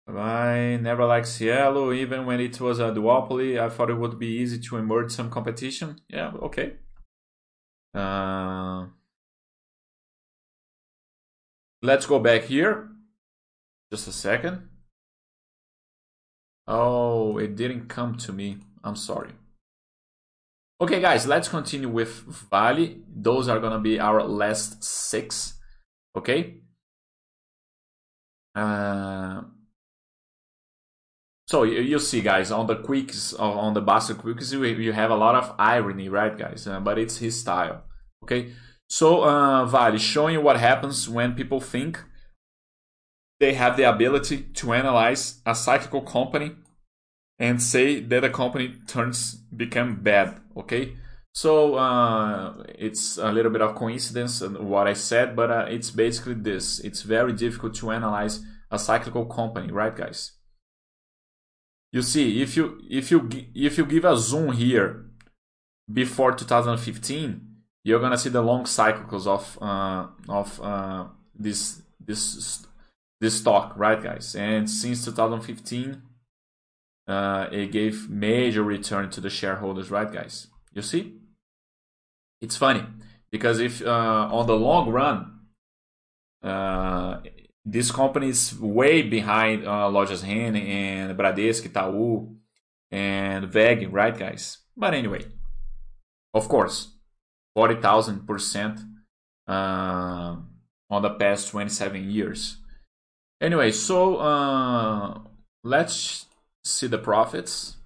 I 0.08 0.78
never 0.80 1.04
liked 1.04 1.28
Cielo, 1.28 1.92
even 1.92 2.26
when 2.26 2.40
it 2.40 2.60
was 2.60 2.78
a 2.80 2.90
duopoly. 2.90 3.60
I 3.60 3.68
thought 3.68 3.90
it 3.90 3.98
would 3.98 4.18
be 4.18 4.28
easy 4.42 4.58
to 4.60 4.76
emerge 4.76 5.12
some 5.12 5.30
competition. 5.30 6.00
Yeah, 6.08 6.32
okay. 6.42 6.74
Uh, 7.94 8.86
let's 11.82 12.06
go 12.06 12.18
back 12.18 12.42
here. 12.44 12.88
Just 13.92 14.08
a 14.08 14.12
second. 14.12 14.68
Oh, 16.66 17.38
it 17.38 17.56
didn't 17.56 17.88
come 17.88 18.16
to 18.18 18.32
me. 18.32 18.58
I'm 18.84 18.96
sorry. 18.96 19.32
Okay, 20.82 20.98
guys, 20.98 21.26
let's 21.26 21.46
continue 21.46 21.90
with 21.90 22.22
Vale. 22.50 22.94
Those 23.14 23.48
are 23.48 23.60
gonna 23.60 23.78
be 23.78 24.00
our 24.00 24.22
last 24.22 24.82
six. 24.82 25.58
Okay. 26.16 26.62
Uh, 28.54 29.42
so 31.46 31.64
you, 31.64 31.82
you 31.82 31.98
see, 31.98 32.22
guys, 32.22 32.50
on 32.50 32.66
the 32.66 32.76
quicks, 32.76 33.34
on 33.34 33.74
the 33.74 33.82
Bastter 33.82 34.16
quicks, 34.16 34.52
you, 34.52 34.64
you 34.64 34.92
have 34.92 35.10
a 35.10 35.16
lot 35.16 35.34
of 35.34 35.54
irony, 35.58 36.08
right, 36.08 36.36
guys? 36.38 36.66
Uh, 36.66 36.80
but 36.80 36.98
it's 36.98 37.18
his 37.18 37.38
style. 37.38 37.84
Okay. 38.22 38.52
So 38.88 39.22
uh, 39.22 39.66
Vale 39.66 39.98
showing 39.98 40.34
you 40.34 40.40
what 40.40 40.58
happens 40.58 41.10
when 41.10 41.34
people 41.34 41.60
think 41.60 42.02
they 43.38 43.52
have 43.52 43.76
the 43.76 43.82
ability 43.82 44.44
to 44.54 44.72
analyze 44.72 45.42
a 45.44 45.54
cyclical 45.54 46.00
company 46.00 46.52
and 47.40 47.60
say 47.60 48.00
that 48.00 48.22
a 48.22 48.30
company 48.30 48.74
turns 48.86 49.34
become 49.56 49.96
bad 50.02 50.38
okay? 50.56 50.96
So 51.32 51.76
uh, 51.76 52.64
it's 52.78 53.16
a 53.16 53.32
little 53.32 53.50
bit 53.50 53.62
of 53.62 53.76
coincidence 53.76 54.42
in 54.42 54.68
what 54.68 54.86
i 54.86 54.92
said 54.92 55.34
but 55.34 55.50
uh, 55.50 55.66
it's 55.68 55.90
basically 55.90 56.34
this. 56.34 56.78
It's 56.80 57.02
very 57.02 57.32
difficult 57.32 57.74
to 57.76 57.90
analyze 57.90 58.44
a 58.70 58.78
cyclical 58.78 59.24
company 59.24 59.72
right 59.72 59.96
guys? 59.96 60.32
You 61.92 62.02
see 62.02 62.42
if 62.42 62.56
you 62.56 62.80
if 62.88 63.10
you 63.10 63.28
if 63.54 63.78
you 63.78 63.86
give 63.86 64.04
a 64.04 64.16
zoom 64.16 64.52
here 64.52 65.06
before 65.92 66.32
2015 66.32 67.46
you're 67.82 68.00
gonna 68.00 68.18
see 68.18 68.28
the 68.28 68.42
long 68.42 68.66
cycles 68.66 69.26
of 69.26 69.58
uh, 69.60 70.06
of 70.28 70.60
uh, 70.60 71.06
this 71.34 71.82
this 71.98 72.66
this 73.20 73.40
stock 73.40 73.72
right 73.76 74.00
guys? 74.00 74.36
And 74.36 74.68
since 74.68 75.04
2015 75.04 76.02
uh, 77.10 77.48
it 77.50 77.72
gave 77.72 78.08
major 78.08 78.62
return 78.62 79.10
to 79.10 79.20
the 79.20 79.30
shareholders, 79.30 79.90
right, 79.90 80.12
guys? 80.12 80.46
You 80.72 80.82
see? 80.82 81.16
It's 82.40 82.56
funny 82.56 82.84
because 83.30 83.58
if 83.58 83.82
uh, 83.82 84.28
on 84.30 84.46
the 84.46 84.54
long 84.54 84.90
run, 84.90 85.40
uh, 86.42 87.20
this 87.64 87.90
company 87.90 88.28
is 88.28 88.58
way 88.58 89.02
behind 89.02 89.66
uh, 89.66 89.90
Lojas 89.90 90.22
Renner 90.22 90.60
and 90.60 91.18
Bradesco, 91.18 91.68
Itaú, 91.68 92.36
and 92.90 93.52
WEG, 93.52 93.92
right, 93.92 94.16
guys? 94.16 94.58
But 94.76 94.94
anyway, 94.94 95.24
of 96.32 96.48
course, 96.48 96.94
40,000% 97.58 98.78
uh, 99.48 100.36
on 100.88 101.02
the 101.02 101.10
past 101.10 101.48
27 101.48 102.08
years. 102.08 102.56
Anyway, 103.40 103.72
so 103.72 104.16
uh, 104.16 105.18
let's 105.64 106.26
see 106.64 106.86
the 106.86 106.98
profits. 106.98 107.76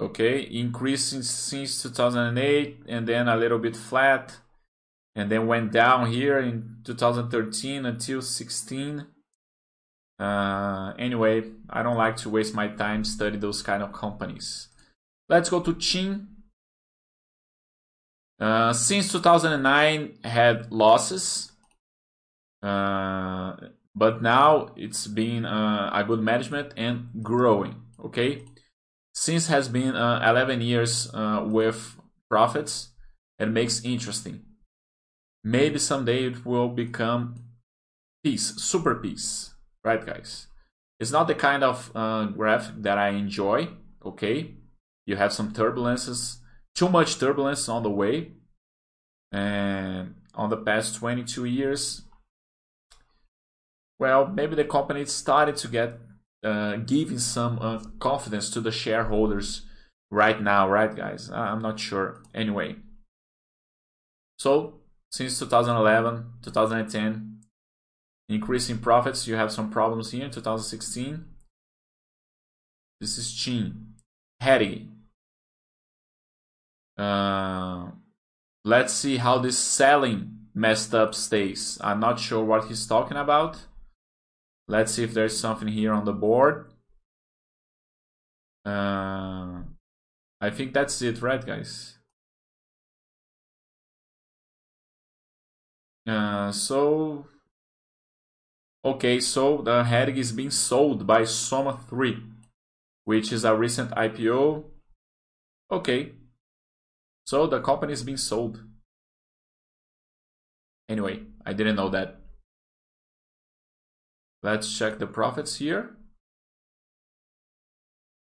Okay, 0.00 0.48
increasing 0.50 1.22
since 1.22 1.82
2008 1.82 2.84
and 2.88 3.06
then 3.06 3.26
a 3.28 3.36
little 3.36 3.58
bit 3.58 3.76
flat 3.76 4.36
and 5.16 5.30
then 5.30 5.48
went 5.48 5.72
down 5.72 6.12
here 6.12 6.38
in 6.38 6.76
2013 6.84 7.84
until 7.84 8.22
16. 8.22 9.06
Uh, 10.20 10.92
anyway, 10.96 11.42
I 11.68 11.82
don't 11.82 11.96
like 11.96 12.16
to 12.18 12.30
waste 12.30 12.54
my 12.54 12.68
time 12.68 13.04
study 13.04 13.38
those 13.38 13.62
kind 13.62 13.82
of 13.82 13.92
companies. 13.92 14.68
Let's 15.28 15.50
go 15.50 15.60
to 15.60 15.74
TIM. 15.74 16.28
Uh, 18.38 18.72
since 18.72 19.10
2009 19.10 20.18
had 20.22 20.70
losses 20.70 21.50
but 22.62 24.22
now 24.22 24.68
it's 24.76 25.06
been 25.06 25.44
uh, 25.44 25.90
a 25.92 26.04
good 26.04 26.20
management 26.20 26.72
and 26.76 27.08
growing. 27.22 27.82
Okay, 28.04 28.44
since 29.14 29.48
has 29.48 29.68
been 29.68 29.96
uh, 29.96 30.20
11 30.24 30.60
years 30.60 31.10
uh, 31.12 31.42
with 31.44 31.96
profits. 32.28 32.90
It 33.38 33.46
makes 33.46 33.84
interesting. 33.84 34.42
Maybe 35.44 35.78
someday 35.78 36.24
it 36.24 36.44
will 36.44 36.68
become 36.68 37.36
peace, 38.24 38.54
super 38.56 38.94
peace, 38.96 39.54
right, 39.84 40.04
guys? 40.04 40.48
It's 40.98 41.12
not 41.12 41.28
the 41.28 41.34
kind 41.34 41.62
of 41.62 41.92
uh, 41.94 42.26
graphic 42.26 42.82
that 42.82 42.98
I 42.98 43.10
enjoy. 43.10 43.68
Okay, 44.04 44.56
you 45.06 45.16
have 45.16 45.32
some 45.32 45.52
turbulences, 45.52 46.38
too 46.74 46.88
much 46.88 47.18
turbulence 47.18 47.68
on 47.68 47.82
the 47.82 47.90
way, 47.90 48.32
and 49.32 50.14
on 50.34 50.50
the 50.50 50.56
past 50.56 50.96
22 50.96 51.44
years, 51.44 52.02
well, 53.98 54.26
maybe 54.26 54.54
the 54.54 54.64
company 54.64 55.04
started 55.04 55.56
to 55.56 55.68
get 55.68 55.98
uh, 56.44 56.76
giving 56.76 57.18
some 57.18 57.58
uh, 57.60 57.80
confidence 57.98 58.50
to 58.50 58.60
the 58.60 58.70
shareholders 58.70 59.62
right 60.10 60.40
now, 60.40 60.68
right, 60.68 60.94
guys? 60.94 61.30
I'm 61.30 61.60
not 61.60 61.80
sure. 61.80 62.22
Anyway, 62.34 62.76
so 64.38 64.80
since 65.10 65.38
2011, 65.38 66.24
2010, 66.42 67.38
increasing 68.28 68.78
profits. 68.78 69.26
You 69.26 69.36
have 69.36 69.52
some 69.52 69.70
problems 69.70 70.10
here 70.10 70.24
in 70.24 70.30
2016. 70.30 71.24
This 73.00 73.18
is 73.18 73.32
Chin. 73.32 73.94
Hetty. 74.40 74.88
Uh, 76.96 77.90
let's 78.64 78.92
see 78.92 79.16
how 79.16 79.38
this 79.38 79.58
selling 79.58 80.38
messed 80.54 80.94
up 80.94 81.14
stays. 81.14 81.78
I'm 81.80 82.00
not 82.00 82.18
sure 82.18 82.44
what 82.44 82.66
he's 82.66 82.86
talking 82.86 83.16
about. 83.16 83.56
Let's 84.68 84.92
see 84.92 85.02
if 85.02 85.14
there's 85.14 85.38
something 85.38 85.68
here 85.68 85.92
on 85.92 86.04
the 86.04 86.12
board. 86.12 86.70
Uh, 88.66 89.62
I 90.42 90.50
think 90.50 90.74
that's 90.74 91.00
it, 91.00 91.22
right, 91.22 91.44
guys? 91.44 91.96
Uh, 96.06 96.52
so, 96.52 97.26
okay, 98.84 99.20
so 99.20 99.62
the 99.62 99.84
Hering 99.84 100.18
is 100.18 100.32
being 100.32 100.50
sold 100.50 101.06
by 101.06 101.24
Soma 101.24 101.80
3, 101.88 102.22
which 103.04 103.32
is 103.32 103.44
a 103.44 103.56
recent 103.56 103.90
IPO. 103.92 104.64
Okay, 105.70 106.12
so 107.26 107.46
the 107.46 107.60
company 107.60 107.94
is 107.94 108.02
being 108.02 108.18
sold. 108.18 108.62
Anyway, 110.90 111.22
I 111.44 111.54
didn't 111.54 111.76
know 111.76 111.88
that. 111.88 112.17
Let's 114.42 114.76
check 114.78 114.98
the 114.98 115.06
profits 115.06 115.56
here. 115.56 115.96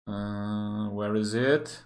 Uh, 0.06 0.88
where 0.88 1.14
is 1.14 1.34
it? 1.34 1.82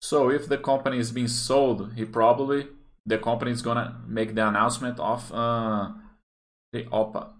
So 0.00 0.28
if 0.30 0.48
the 0.48 0.58
company 0.58 0.98
is 0.98 1.12
being 1.12 1.28
sold, 1.28 1.94
he 1.94 2.04
probably 2.04 2.68
the 3.06 3.18
company 3.18 3.50
is 3.50 3.62
gonna 3.62 4.02
make 4.06 4.34
the 4.34 4.46
announcement 4.46 5.00
of 5.00 5.32
uh, 5.32 5.92
the 6.72 6.84
OPA 6.92 7.30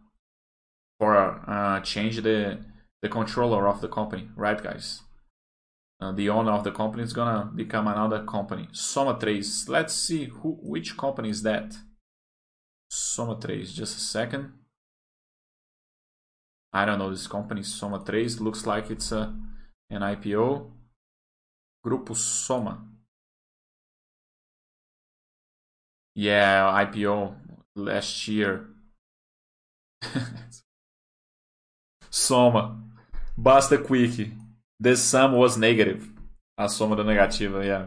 or 0.99 1.43
uh, 1.47 1.81
change 1.81 2.23
the 2.23 2.65
the 3.03 3.09
controller 3.09 3.69
of 3.69 3.81
the 3.81 3.89
company, 3.89 4.29
right, 4.37 4.63
guys? 4.63 5.03
Uh, 6.03 6.11
the 6.11 6.29
owner 6.29 6.51
of 6.51 6.65
the 6.65 6.73
company 6.73 7.05
is 7.05 7.13
gonna 7.13 7.49
become 7.55 7.87
another 7.87 8.25
company. 8.25 8.67
Somatrace. 8.73 9.69
Let's 9.69 9.95
see 9.95 10.25
who 10.25 10.59
which 10.61 10.97
company 10.97 11.29
is 11.29 11.43
that. 11.43 11.77
Somatrace. 12.91 13.73
Just 13.73 13.97
a 13.99 14.01
second. 14.01 14.53
I 16.73 16.85
don't 16.87 16.99
know 16.99 17.11
this 17.11 17.29
company. 17.29 17.61
Somatrace 17.61 18.41
looks 18.41 18.67
like 18.67 18.91
it's 18.91 19.13
a 19.13 19.33
an 19.91 20.03
IPO. 20.03 20.73
Grupo 21.87 22.17
Soma. 22.17 22.85
Yeah, 26.17 26.85
IPO 26.85 27.37
last 27.77 28.27
year. 28.27 28.67
Soma. 32.11 32.83
Bastter 33.39 33.85
quick. 33.85 34.42
The 34.83 34.97
sum 34.97 35.35
was 35.35 35.57
negative. 35.57 36.09
A 36.59 36.69
soma 36.69 36.97
da 36.97 37.05
negativa, 37.05 37.65
yeah. 37.65 37.87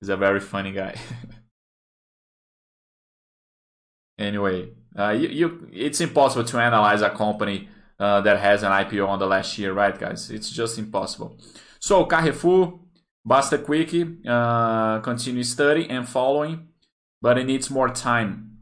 He's 0.00 0.08
a 0.08 0.16
very 0.16 0.40
funny 0.40 0.72
guy. 0.72 0.96
anyway, 4.18 4.72
uh, 4.98 5.10
you, 5.10 5.28
you, 5.28 5.68
it's 5.72 6.00
impossible 6.00 6.44
to 6.44 6.58
analyze 6.58 7.02
a 7.02 7.10
company 7.10 7.68
uh, 8.00 8.20
that 8.22 8.40
has 8.40 8.64
an 8.64 8.72
IPO 8.72 9.06
on 9.06 9.20
the 9.20 9.28
last 9.28 9.56
year, 9.58 9.72
right, 9.72 9.96
guys? 9.96 10.28
It's 10.28 10.50
just 10.50 10.76
impossible. 10.76 11.38
So, 11.78 12.04
Carrefour, 12.04 12.80
Bastter 13.24 13.64
Quick, 13.64 13.94
uh, 14.26 14.98
continue 15.02 15.44
study 15.44 15.88
and 15.88 16.08
following, 16.08 16.66
but 17.20 17.38
it 17.38 17.44
needs 17.44 17.70
more 17.70 17.90
time. 17.90 18.58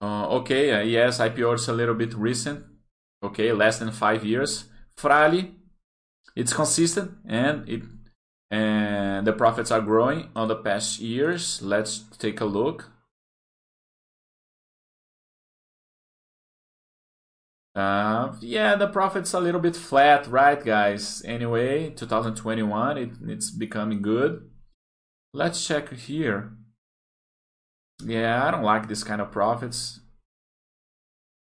Uh, 0.00 0.26
okay, 0.38 0.72
uh, 0.72 0.80
yes, 0.80 1.18
IPO 1.18 1.56
is 1.56 1.68
a 1.68 1.74
little 1.74 1.94
bit 1.94 2.14
recent. 2.14 2.64
Okay, 3.22 3.52
less 3.52 3.78
than 3.78 3.92
five 3.92 4.24
years. 4.24 4.64
Fras-le, 4.96 5.63
it's 6.36 6.52
consistent 6.52 7.12
and 7.26 7.68
it 7.68 7.82
and 8.50 9.26
the 9.26 9.32
profits 9.32 9.70
are 9.70 9.80
growing 9.80 10.30
on 10.36 10.48
the 10.48 10.56
past 10.56 11.00
years. 11.00 11.60
Let's 11.62 11.98
take 12.18 12.40
a 12.40 12.44
look. 12.44 12.90
Uh, 17.74 18.36
yeah, 18.40 18.76
the 18.76 18.86
profit's 18.86 19.34
a 19.34 19.40
little 19.40 19.60
bit 19.60 19.74
flat, 19.74 20.28
right, 20.28 20.64
guys? 20.64 21.22
Anyway, 21.24 21.90
2021, 21.90 22.98
it, 22.98 23.10
it's 23.26 23.50
becoming 23.50 24.00
good. 24.00 24.48
Let's 25.32 25.66
check 25.66 25.92
here. 25.92 26.52
Yeah, 28.04 28.46
I 28.46 28.52
don't 28.52 28.62
like 28.62 28.86
this 28.86 29.02
kind 29.02 29.20
of 29.20 29.32
profits. 29.32 30.00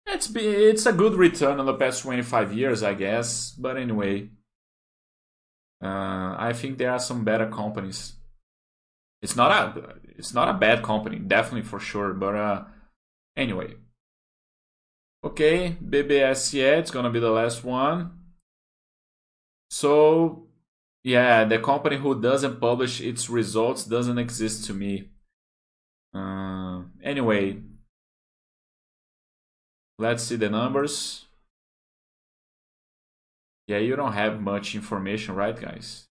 It's 0.07 0.27
be, 0.27 0.47
it's 0.47 0.87
a 0.87 0.93
good 0.93 1.15
return 1.15 1.61
on 1.61 1.67
the 1.67 1.75
past 1.75 2.03
25 2.03 2.55
years, 2.55 2.83
I 2.83 2.95
guess. 2.95 3.51
But 3.51 3.77
anyway, 3.77 4.31
uh, 5.83 6.37
I 6.39 6.53
think 6.53 6.79
there 6.79 6.93
are 6.93 6.99
some 6.99 7.25
better 7.25 7.49
companies. 7.49 8.15
It's 9.23 9.37
not 9.37 9.51
a 9.51 9.97
it's 10.17 10.35
not 10.35 10.49
a 10.49 10.59
bad 10.59 10.83
company, 10.83 11.19
definitely 11.19 11.63
for 11.63 11.81
sure. 11.81 12.13
But 12.13 12.35
uh, 12.35 12.65
anyway, 13.37 13.75
okay, 15.25 15.77
BBSE, 15.83 16.79
it's 16.79 16.91
gonna 16.91 17.11
be 17.11 17.21
the 17.21 17.31
last 17.31 17.65
one. 17.65 18.19
So 19.71 20.47
yeah, 21.03 21.45
the 21.45 21.59
company 21.59 21.97
who 21.97 22.21
doesn't 22.21 22.61
publish 22.61 23.01
its 23.01 23.29
results 23.29 23.85
doesn't 23.85 24.19
exist 24.19 24.65
to 24.67 24.75
me. 24.75 25.11
Uh, 26.15 26.83
anyway, 27.03 27.61
let's 29.99 30.23
see 30.23 30.37
the 30.37 30.49
numbers. 30.49 31.27
Yeah, 33.67 33.79
you 33.79 33.97
don't 33.97 34.13
have 34.13 34.41
much 34.41 34.75
information, 34.75 35.35
right, 35.35 35.59
guys? 35.59 36.07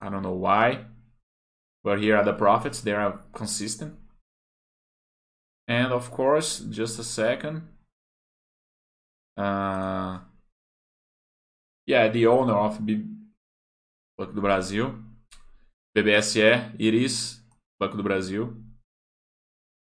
I 0.00 0.08
don't 0.08 0.22
know 0.22 0.34
why. 0.34 0.86
But 1.84 2.00
here 2.00 2.16
are 2.16 2.24
the 2.24 2.32
profits. 2.32 2.80
They 2.80 2.92
are 2.92 3.20
consistent. 3.32 3.94
And 5.68 5.92
of 5.92 6.10
course, 6.10 6.60
just 6.60 6.98
a 6.98 7.04
second. 7.04 7.68
Uh, 9.36 10.18
yeah, 11.86 12.08
the 12.08 12.26
owner 12.26 12.54
of 12.54 12.84
B 12.84 13.04
Banco 14.18 14.32
do 14.32 14.40
Brasil. 14.40 14.94
BBSE, 15.96 16.72
Iris, 16.80 17.40
Banco 17.78 17.96
do 17.96 18.02
Brasil. 18.02 18.52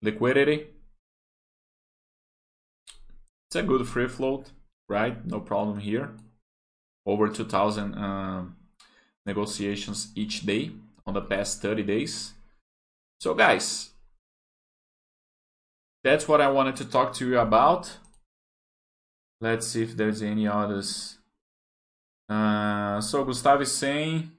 Liquidity. 0.01 0.69
It's 3.49 3.57
a 3.57 3.63
good 3.63 3.87
free 3.87 4.09
float 4.09 4.51
right? 4.93 5.27
No 5.27 5.41
problem 5.41 5.81
here. 5.81 6.11
Over 7.05 7.29
2,000 7.29 7.95
um, 7.97 8.57
negotiations 9.27 10.13
each 10.15 10.47
day 10.47 10.71
on 11.07 11.15
the 11.15 11.23
past 11.23 11.63
30 11.63 11.83
days. 11.83 12.35
So, 13.19 13.35
guys, 13.35 13.91
that's 16.05 16.29
what 16.29 16.41
I 16.41 16.49
wanted 16.49 16.77
to 16.77 16.85
talk 16.85 17.15
to 17.15 17.27
you 17.27 17.39
about. 17.39 17.99
Let's 19.41 19.67
see 19.67 19.83
if 19.83 19.97
there's 19.97 20.23
any 20.23 20.47
others. 20.47 21.19
Uh, 22.29 23.01
so, 23.01 23.25
Gustavo 23.25 23.63
is 23.63 23.73
saying, 23.73 24.31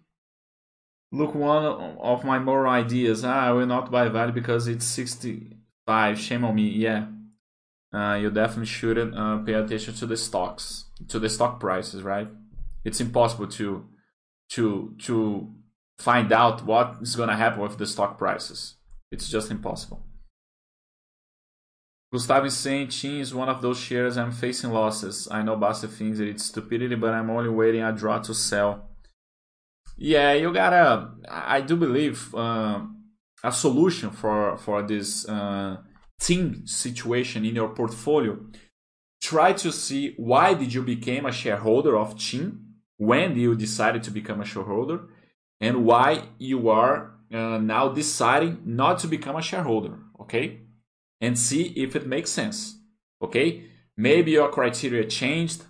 look, 1.12 1.36
one 1.36 1.66
of 1.66 2.24
my 2.24 2.40
more 2.40 2.68
ideas. 2.68 3.26
Ah, 3.26 3.48
I 3.48 3.52
will 3.52 3.66
not 3.66 3.92
buy 3.92 4.08
Vale 4.08 4.32
because 4.32 4.68
it's 4.68 4.86
65. 4.86 6.20
Shame 6.20 6.46
on 6.46 6.56
me. 6.56 6.70
Yeah, 6.70 7.08
uh, 7.94 8.16
you 8.16 8.32
definitely 8.32 8.66
shouldn't 8.66 9.16
uh, 9.16 9.38
pay 9.40 9.54
attention 9.54 9.94
to 9.96 10.06
the 10.06 10.18
stocks, 10.18 10.86
to 11.08 11.20
the 11.20 11.30
stock 11.30 11.60
prices, 11.60 12.02
right? 12.02 12.28
It's 12.84 13.00
impossible 13.00 13.48
to 13.48 13.86
to 14.50 14.96
to 15.04 15.54
find 16.00 16.32
out 16.32 16.66
what 16.66 16.98
is 17.02 17.16
going 17.16 17.30
to 17.30 17.36
happen 17.36 17.62
with 17.62 17.78
the 17.78 17.86
stock 17.86 18.18
prices. 18.18 18.76
It's 19.12 19.30
just 19.30 19.52
impossible. 19.52 20.04
Gustavo 22.12 22.46
is 22.46 22.58
saying 22.58 22.90
Chin 22.90 23.20
is 23.20 23.34
one 23.34 23.50
of 23.50 23.62
those 23.62 23.80
shares 23.80 24.18
I'm 24.18 24.32
facing 24.32 24.72
losses. 24.72 25.28
I 25.32 25.42
know 25.42 25.58
Bastter 25.58 25.90
thinks 25.90 26.20
that 26.20 26.28
it's 26.28 26.46
stupidity, 26.46 26.94
but 26.96 27.14
I'm 27.14 27.32
only 27.32 27.50
waiting 27.50 27.82
a 27.82 27.92
draw 27.92 28.20
to 28.20 28.34
sell. 28.34 28.90
yeah, 29.98 30.34
you 30.34 30.54
gotta. 30.54 31.10
I 31.30 31.62
do 31.62 31.76
believe 31.76 32.34
uh, 32.36 32.82
a 33.44 33.52
solution 33.52 34.10
for 34.12 34.58
for 34.58 34.82
this 34.84 35.28
uh, 35.28 35.78
TIN 36.20 36.66
situation 36.68 37.46
in 37.46 37.56
your 37.56 37.70
portfolio. 37.70 38.40
Try 39.22 39.54
to 39.54 39.72
see 39.72 40.14
why 40.18 40.54
did 40.54 40.74
you 40.74 40.82
become 40.82 41.26
a 41.26 41.32
shareholder 41.32 41.98
of 41.98 42.18
TIN, 42.18 42.64
when 42.98 43.36
you 43.36 43.56
decided 43.56 44.04
to 44.04 44.12
become 44.12 44.42
a 44.42 44.46
shareholder, 44.46 45.02
and 45.60 45.86
why 45.86 46.24
you 46.38 46.70
are 46.70 47.14
uh, 47.34 47.58
now 47.58 47.90
deciding 47.90 48.62
not 48.66 49.00
to 49.00 49.08
become 49.08 49.36
a 49.36 49.42
shareholder. 49.42 49.98
Okay, 50.22 50.62
and 51.20 51.38
see 51.38 51.64
if 51.76 51.96
it 51.96 52.08
makes 52.08 52.30
sense. 52.30 52.78
Okay, 53.22 53.66
maybe 53.98 54.32
your 54.32 54.50
criteria 54.50 55.06
changed. 55.06 55.64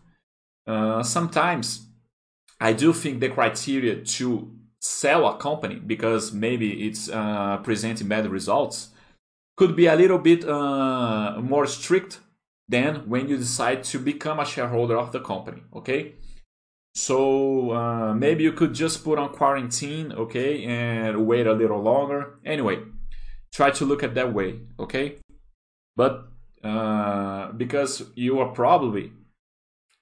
Uh, 0.68 1.04
sometimes 1.04 1.88
I 2.60 2.74
do 2.74 2.94
think 2.94 3.20
the 3.20 3.30
criteria 3.30 4.04
to 4.04 4.52
sell 4.80 5.28
a 5.28 5.38
company 5.38 5.76
because 5.76 6.34
maybe 6.34 6.88
it's 6.88 7.10
uh, 7.10 7.58
presenting 7.64 8.08
bad 8.08 8.28
results 8.28 8.90
could 9.56 9.76
be 9.76 9.86
a 9.88 9.96
little 9.96 10.18
bit 10.18 10.48
uh, 10.48 11.40
more 11.42 11.68
strict 11.68 12.20
than 12.68 13.08
when 13.10 13.28
you 13.28 13.38
decide 13.38 13.84
to 13.84 14.00
become 14.00 14.40
a 14.40 14.46
shareholder 14.46 14.98
of 14.98 15.12
the 15.12 15.20
company. 15.20 15.62
Okay, 15.76 16.16
so 16.96 17.72
uh, 17.72 18.14
maybe 18.14 18.44
you 18.44 18.52
could 18.52 18.74
just 18.74 19.04
put 19.04 19.18
on 19.18 19.30
quarantine, 19.34 20.12
okay, 20.14 20.64
and 20.64 21.26
wait 21.26 21.48
a 21.48 21.54
little 21.54 21.82
longer. 21.82 22.40
Anyway, 22.46 22.80
try 23.52 23.72
to 23.72 23.86
look 23.86 24.04
at 24.04 24.16
that 24.16 24.34
way, 24.34 24.60
okay. 24.80 25.16
But 25.96 26.28
uh, 26.64 27.52
because 27.52 28.04
you 28.16 28.40
are 28.40 28.50
probably, 28.50 29.12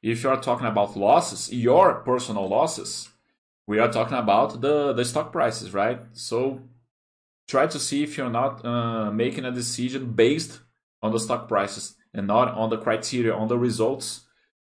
if 0.02 0.24
you 0.24 0.30
are 0.30 0.42
talking 0.42 0.68
about 0.68 0.96
losses, 0.96 1.52
your 1.54 1.96
personal 1.96 2.48
losses, 2.48 3.10
we 3.68 3.80
are 3.80 3.92
talking 3.92 4.18
about 4.18 4.62
the, 4.62 4.94
the 4.94 5.06
stock 5.06 5.32
prices, 5.32 5.74
right? 5.74 6.02
So 6.14 6.62
try 7.52 7.68
to 7.68 7.80
see 7.80 8.02
if 8.02 8.18
you're 8.18 8.38
not 8.42 8.66
uh, 8.66 9.12
making 9.12 9.46
a 9.46 9.52
decision 9.52 10.14
based 10.14 10.62
on 11.04 11.12
the 11.12 11.20
stock 11.20 11.48
prices 11.48 11.96
and 12.14 12.26
not 12.26 12.48
on 12.62 12.70
the 12.70 12.78
criteria, 12.78 13.34
on 13.34 13.48
the 13.50 13.58
results, 13.58 14.22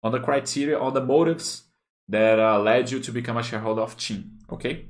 on 0.04 0.12
the 0.12 0.20
criteria, 0.20 0.78
on 0.78 0.94
the 0.94 1.06
motives 1.14 1.48
that 2.08 2.40
uh, 2.40 2.60
led 2.60 2.90
you 2.92 3.00
to 3.00 3.12
become 3.12 3.38
a 3.38 3.44
shareholder 3.44 3.82
of 3.82 3.96
TIN. 3.98 4.40
Okay. 4.52 4.88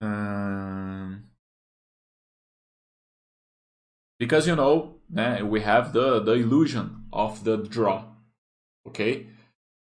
Um, 0.00 1.24
because 4.18 4.46
you 4.48 4.56
know 4.56 4.96
né, 5.12 5.42
we 5.42 5.60
have 5.60 5.92
the 5.92 6.20
the 6.20 6.32
illusion 6.32 7.06
of 7.12 7.44
the 7.44 7.56
draw 7.56 8.04
okay 8.86 9.26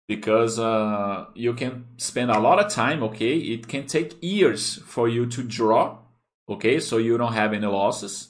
because 0.07 0.59
uh, 0.59 1.27
you 1.35 1.55
can 1.55 1.87
spend 1.97 2.31
a 2.31 2.39
lot 2.39 2.59
of 2.59 2.71
time 2.71 3.03
okay? 3.03 3.37
It 3.37 3.69
can 3.69 3.87
take 3.87 4.23
years 4.23 4.77
for 4.87 5.09
you 5.09 5.27
to 5.27 5.43
draw 5.43 5.99
okay? 6.49 6.81
So 6.81 6.99
you 6.99 7.17
don't 7.17 7.33
have 7.33 7.53
any 7.53 7.67
losses. 7.67 8.29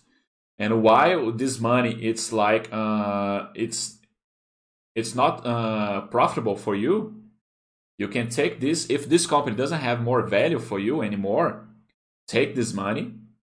And 0.58 0.82
while 0.82 1.32
this 1.32 1.60
money 1.60 1.94
it's 1.94 2.32
like 2.32 2.68
uh, 2.72 3.48
it's 3.54 3.98
it's 4.94 5.14
not 5.14 5.44
uh, 5.44 6.02
profitable 6.02 6.56
for 6.56 6.76
you. 6.76 7.20
You 7.98 8.08
can 8.08 8.28
take 8.28 8.60
this 8.60 8.88
if 8.90 9.08
this 9.08 9.26
company 9.26 9.56
doesn't 9.56 9.80
have 9.80 10.00
more 10.00 10.22
value 10.22 10.58
for 10.58 10.78
you 10.78 11.02
anymore 11.02 11.66
take 12.26 12.54
this 12.54 12.72
money 12.72 13.12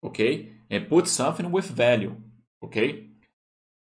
okay? 0.04 0.48
And 0.70 0.88
put 0.88 1.06
something 1.06 1.50
with 1.52 1.66
value 1.66 2.16
okay? 2.64 3.06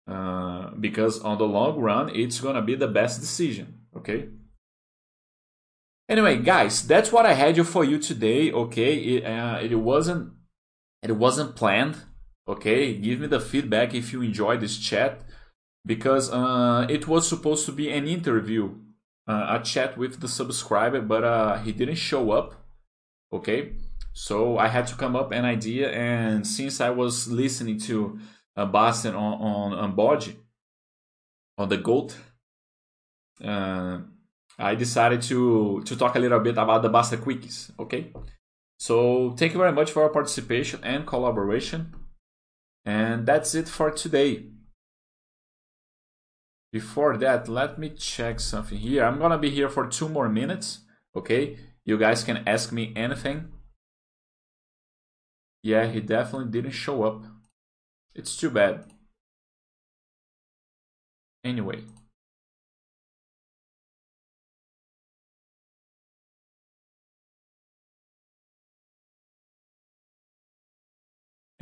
Uh, 0.07 0.70
because 0.80 1.20
on 1.20 1.39
the 1.39 1.45
long 1.45 1.78
run, 1.78 2.11
it's 2.14 2.41
gonna 2.41 2.62
be 2.62 2.74
the 2.74 2.89
best 2.89 3.20
decision, 3.20 3.82
okay? 3.97 4.28
Anyway, 6.09 6.38
guys, 6.38 6.86
that's 6.86 7.12
what 7.12 7.26
I 7.26 7.34
had 7.34 7.66
for 7.66 7.84
you 7.84 7.99
today, 7.99 8.53
okay? 8.53 8.95
It, 8.97 9.24
uh, 9.24 9.59
it 9.62 9.74
wasn't 9.76 10.32
it 11.03 11.12
wasn't 11.12 11.57
planned, 11.57 11.97
okay? 12.47 12.95
Give 12.95 13.20
me 13.20 13.26
the 13.26 13.40
feedback 13.40 13.95
if 13.95 14.12
you 14.12 14.22
enjoyed 14.22 14.61
this 14.61 14.78
chat 14.78 15.22
because 15.84 16.30
uh, 16.30 16.86
it 16.88 17.09
was 17.09 17.28
supposed 17.28 17.66
to 17.66 17.72
be 17.72 17.90
an 17.90 18.07
interview, 18.07 18.74
uh, 19.26 19.59
a 19.59 19.64
chat 19.64 19.99
with 19.99 20.20
the 20.20 20.28
subscriber, 20.28 21.01
but 21.01 21.24
uh, 21.24 21.59
he 21.59 21.72
didn't 21.72 21.97
show 21.97 22.30
up, 22.30 22.55
okay? 23.32 23.72
So 24.12 24.59
I 24.59 24.68
had 24.68 24.86
to 24.88 24.95
come 24.95 25.16
up 25.16 25.32
an 25.32 25.45
idea, 25.45 25.90
and 25.90 26.47
since 26.47 26.80
I 26.80 26.90
was 26.90 27.28
listening 27.28 27.80
to 27.80 28.18
uh, 28.57 28.66
Boston 28.66 29.14
on, 29.14 29.40
on, 29.40 29.72
on 29.72 29.95
Bode, 29.97 30.36
on 31.59 31.68
the 31.68 31.78
goat, 31.78 32.16
uh, 33.45 33.99
I 34.59 34.74
decided 34.74 35.22
to, 35.22 35.82
to 35.84 35.97
talk 35.97 36.14
a 36.14 36.18
little 36.18 36.40
bit 36.40 36.59
about 36.59 36.82
the 36.82 36.90
Bastter 36.90 37.18
Quickies, 37.18 37.70
okay? 37.78 38.12
So 38.78 39.32
thank 39.32 39.53
you 39.53 39.59
very 39.59 39.72
much 39.72 39.90
for 39.90 40.03
your 40.03 40.11
participation 40.11 40.80
and 40.82 41.07
collaboration. 41.07 41.95
And 42.84 43.26
that's 43.26 43.55
it 43.55 43.68
for 43.68 43.90
today. 43.90 44.47
Before 46.72 47.16
that, 47.18 47.49
let 47.49 47.78
me 47.78 47.90
check 47.90 48.40
something 48.40 48.78
here. 48.78 49.05
I'm 49.05 49.18
gonna 49.18 49.38
be 49.38 49.51
here 49.51 49.68
for 49.68 49.86
two 49.86 50.09
more 50.09 50.28
minutes, 50.28 50.80
okay? 51.14 51.59
You 51.84 51.99
guys 51.99 52.24
can 52.24 52.43
ask 52.47 52.72
me 52.72 52.93
anything. 52.97 53.49
Yeah, 55.62 55.86
he 55.86 56.01
definitely 56.01 56.51
didn't 56.51 56.72
show 56.72 57.05
up. 57.05 57.24
It's 58.14 58.36
too 58.36 58.51
bad. 58.51 58.84
Anyway. 61.45 61.82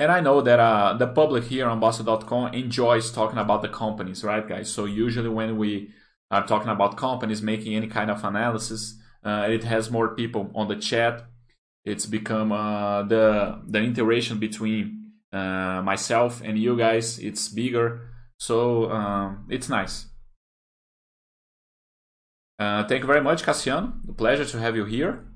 And 0.01 0.11
I 0.11 0.21
know 0.21 0.41
that 0.41 0.59
uh, 0.59 0.95
the 0.95 1.07
public 1.07 1.45
here 1.45 1.69
on 1.69 1.79
Bastter.com 1.79 2.55
enjoys 2.55 3.13
talking 3.13 3.39
about 3.39 3.61
the 3.61 3.69
companies, 3.69 4.25
right, 4.25 4.49
guys? 4.49 4.73
So 4.73 4.87
usually 4.87 5.29
when 5.29 5.59
we 5.59 5.91
are 6.31 6.47
talking 6.47 6.71
about 6.71 6.97
companies, 6.97 7.43
making 7.43 7.75
any 7.75 7.87
kind 7.87 8.11
of 8.11 8.25
analysis, 8.25 8.95
uh, 9.23 9.47
it 9.51 9.63
has 9.65 9.91
more 9.91 10.15
people 10.15 10.51
on 10.55 10.69
the 10.69 10.77
chat. 10.77 11.27
It's 11.85 12.07
become 12.07 12.51
uh, 12.51 13.03
the 13.03 13.61
the 13.67 13.81
interaction 13.81 14.39
between 14.39 15.13
uh, 15.35 15.83
myself 15.85 16.41
and 16.43 16.59
you 16.59 16.79
guys. 16.79 17.19
It's 17.19 17.49
bigger, 17.49 18.09
so 18.39 18.91
um, 18.91 19.49
it's 19.51 19.69
nice. 19.69 20.07
Uh, 22.59 22.85
thank 22.89 23.03
you 23.03 23.07
very 23.07 23.23
much, 23.23 23.43
Cassiano. 23.43 23.93
A 24.09 24.15
pleasure 24.15 24.47
to 24.47 24.59
have 24.61 24.77
you 24.77 24.87
here. 24.87 25.27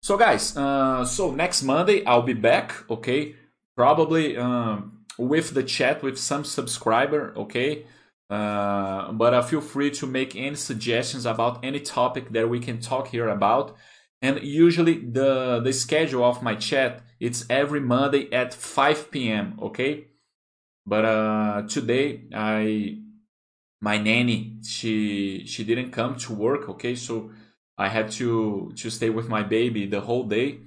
So, 0.00 0.16
guys, 0.16 0.56
uh, 0.56 1.04
so 1.04 1.32
next 1.32 1.62
Monday 1.62 2.02
I'll 2.06 2.22
be 2.22 2.32
back. 2.32 2.72
Okay, 2.88 3.34
probably 3.76 4.36
um, 4.36 5.04
with 5.18 5.54
the 5.54 5.62
chat 5.62 6.02
with 6.02 6.18
some 6.18 6.44
subscriber. 6.44 7.32
Okay. 7.36 7.86
Uh, 8.28 9.12
but 9.12 9.34
uh, 9.34 9.42
feel 9.42 9.60
free 9.60 9.90
to 9.92 10.06
make 10.06 10.34
any 10.34 10.56
suggestions 10.56 11.26
about 11.26 11.64
any 11.64 11.78
topic 11.78 12.30
that 12.32 12.48
we 12.48 12.58
can 12.58 12.80
talk 12.80 13.08
here 13.08 13.28
about. 13.28 13.76
And 14.20 14.42
usually 14.42 14.98
the 14.98 15.60
the 15.60 15.72
schedule 15.72 16.24
of 16.24 16.42
my 16.42 16.56
chat 16.56 17.02
it's 17.20 17.46
every 17.48 17.80
Monday 17.80 18.32
at 18.32 18.52
5 18.52 19.10
p.m. 19.10 19.58
Okay, 19.62 20.08
but 20.84 21.04
uh, 21.04 21.62
today 21.68 22.24
I 22.34 22.98
my 23.80 23.98
nanny 23.98 24.58
she 24.64 25.46
she 25.46 25.64
didn't 25.64 25.92
come 25.92 26.16
to 26.16 26.32
work. 26.32 26.68
Okay, 26.68 26.94
so 26.94 27.30
I 27.78 27.88
had 27.88 28.10
to 28.12 28.72
to 28.76 28.90
stay 28.90 29.10
with 29.10 29.28
my 29.28 29.42
baby 29.42 29.86
the 29.86 30.00
whole 30.00 30.24
day, 30.24 30.58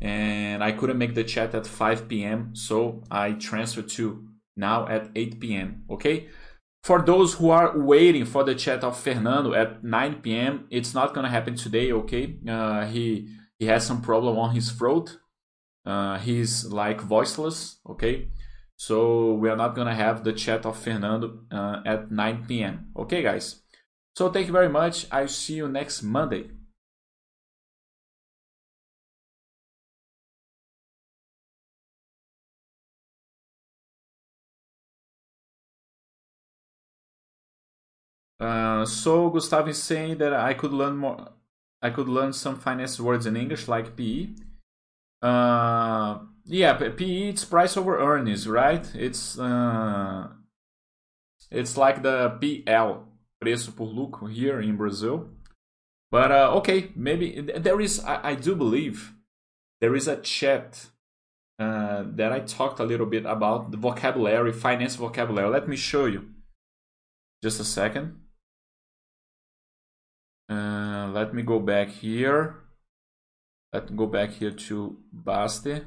and 0.00 0.62
I 0.62 0.72
couldn't 0.72 0.98
make 0.98 1.14
the 1.14 1.24
chat 1.24 1.54
at 1.54 1.66
5 1.66 2.08
p.m. 2.08 2.54
So 2.54 3.02
I 3.10 3.32
transferred 3.32 3.88
to 3.90 4.28
now 4.56 4.86
at 4.88 5.10
8 5.14 5.40
p.m. 5.40 5.84
Okay. 5.90 6.28
For 6.82 7.02
those 7.02 7.34
who 7.34 7.50
are 7.50 7.76
waiting 7.76 8.24
for 8.24 8.44
the 8.44 8.54
chat 8.54 8.84
of 8.84 8.98
Fernando 8.98 9.54
at 9.54 9.82
9 9.82 10.22
p.m., 10.22 10.66
it's 10.70 10.94
not 10.94 11.14
gonna 11.14 11.28
happen 11.30 11.56
today. 11.56 11.90
Okay, 11.90 12.36
uh, 12.48 12.86
he 12.86 13.28
he 13.58 13.66
has 13.66 13.84
some 13.84 14.02
problem 14.02 14.38
on 14.38 14.54
his 14.54 14.70
throat, 14.70 15.18
uh, 15.86 16.18
he's 16.18 16.64
like 16.66 17.00
voiceless, 17.00 17.78
okay? 17.88 18.28
So 18.76 19.34
we 19.34 19.48
are 19.48 19.56
not 19.56 19.74
gonna 19.74 19.94
have 19.94 20.24
the 20.24 20.32
chat 20.32 20.66
of 20.66 20.78
Fernando 20.78 21.40
uh, 21.50 21.80
at 21.86 22.10
9 22.10 22.44
p.m. 22.46 22.88
Okay, 22.96 23.22
guys? 23.22 23.62
So 24.14 24.30
thank 24.30 24.46
you 24.46 24.52
very 24.52 24.68
much. 24.68 25.06
I'll 25.12 25.28
see 25.28 25.54
you 25.54 25.68
next 25.68 26.02
Monday. 26.02 26.50
Uh, 38.38 38.84
so 38.84 39.30
Gustavo 39.30 39.68
is 39.68 39.82
saying 39.82 40.18
that 40.18 40.34
I 40.34 40.54
could 40.54 40.72
learn 40.72 40.96
more. 40.96 41.28
I 41.82 41.90
could 41.90 42.08
learn 42.08 42.32
some 42.32 42.58
finance 42.58 43.00
words 43.00 43.26
in 43.26 43.36
English 43.36 43.68
like 43.68 43.96
PE. 43.96 44.28
Uh, 45.22 46.18
yeah, 46.44 46.74
PE 46.74 47.28
it's 47.30 47.44
price 47.44 47.76
over 47.76 47.98
earnings, 47.98 48.46
right? 48.46 48.84
It's 48.94 49.38
uh, 49.38 50.28
it's 51.50 51.76
like 51.76 52.02
the 52.02 52.30
PL, 52.40 53.04
preço 53.42 53.74
por 53.74 53.86
lucro 53.86 54.26
here 54.28 54.60
in 54.60 54.76
Brazil. 54.76 55.28
But 56.10 56.30
uh, 56.30 56.52
okay, 56.56 56.90
maybe 56.94 57.40
there 57.56 57.80
is. 57.80 58.04
I, 58.04 58.30
I, 58.30 58.34
do 58.34 58.54
believe 58.54 59.12
there 59.80 59.96
is 59.96 60.06
a 60.06 60.16
chat 60.16 60.86
uh, 61.58 62.04
that 62.06 62.32
I 62.32 62.40
talked 62.40 62.78
a 62.80 62.84
little 62.84 63.06
bit 63.06 63.26
about 63.26 63.70
the 63.70 63.76
vocabulary, 63.76 64.52
finance 64.52 64.94
vocabulary. 64.96 65.48
Let 65.50 65.68
me 65.68 65.76
show 65.76 66.06
you. 66.06 66.28
Just 67.42 67.60
a 67.60 67.64
second. 67.64 68.20
Uh, 70.48 71.08
let 71.12 71.34
me 71.34 71.42
go 71.42 71.58
back 71.58 71.88
here. 71.88 72.56
Let 73.72 73.90
me 73.90 73.96
go 73.96 74.06
back 74.06 74.30
here 74.30 74.52
to 74.52 74.96
Bastter. 75.14 75.84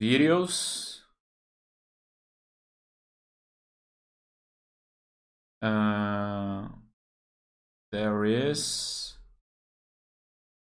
Videos. 0.00 1.00
Uh, 5.62 6.68
there 7.92 8.24
is. 8.24 9.14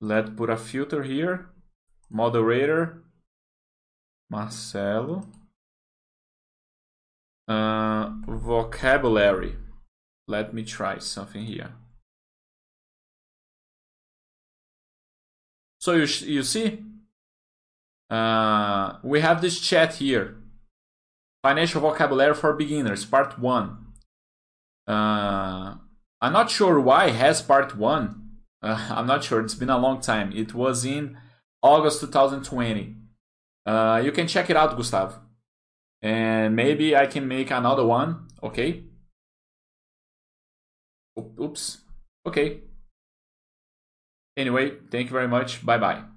Let's 0.00 0.30
put 0.30 0.50
a 0.50 0.56
filter 0.56 1.02
here. 1.02 1.50
Moderator. 2.10 3.02
Marcelo. 4.30 5.26
Uh, 7.46 8.10
vocabulary. 8.26 9.56
Let 10.28 10.54
me 10.54 10.64
try 10.64 10.98
something 10.98 11.44
here. 11.44 11.72
So 15.78 15.92
you, 15.94 16.06
you 16.26 16.42
see, 16.44 16.84
uh, 18.08 18.98
we 19.02 19.20
have 19.20 19.42
this 19.42 19.60
chat 19.60 19.94
here. 19.94 20.36
Financial 21.42 21.80
vocabulary 21.80 22.34
for 22.34 22.52
beginners, 22.52 23.04
part 23.04 23.38
one. 23.38 23.78
Uh, 24.86 25.74
I'm 26.20 26.32
not 26.32 26.50
sure 26.50 26.78
why 26.78 27.10
has 27.10 27.42
part 27.42 27.76
one. 27.76 28.30
Uh, 28.62 28.90
I'm 28.90 29.06
not 29.06 29.24
sure. 29.24 29.40
It's 29.40 29.56
been 29.56 29.70
a 29.70 29.78
long 29.78 30.00
time. 30.00 30.32
It 30.32 30.54
was 30.54 30.84
in 30.84 31.18
August 31.62 32.00
2020. 32.00 32.94
Uh, 33.66 34.00
you 34.04 34.12
can 34.12 34.28
check 34.28 34.50
it 34.50 34.56
out, 34.56 34.76
Gustav. 34.76 35.18
And 36.00 36.54
maybe 36.54 36.94
I 36.94 37.06
can 37.06 37.26
make 37.26 37.50
another 37.50 37.84
one. 37.84 38.28
Okay. 38.42 38.84
Oops. 41.18 41.78
Okay. 42.26 42.62
Anyway, 44.36 44.76
thank 44.90 45.08
you 45.08 45.12
very 45.12 45.28
much. 45.28 45.64
Bye 45.64 45.78
bye. 45.78 46.11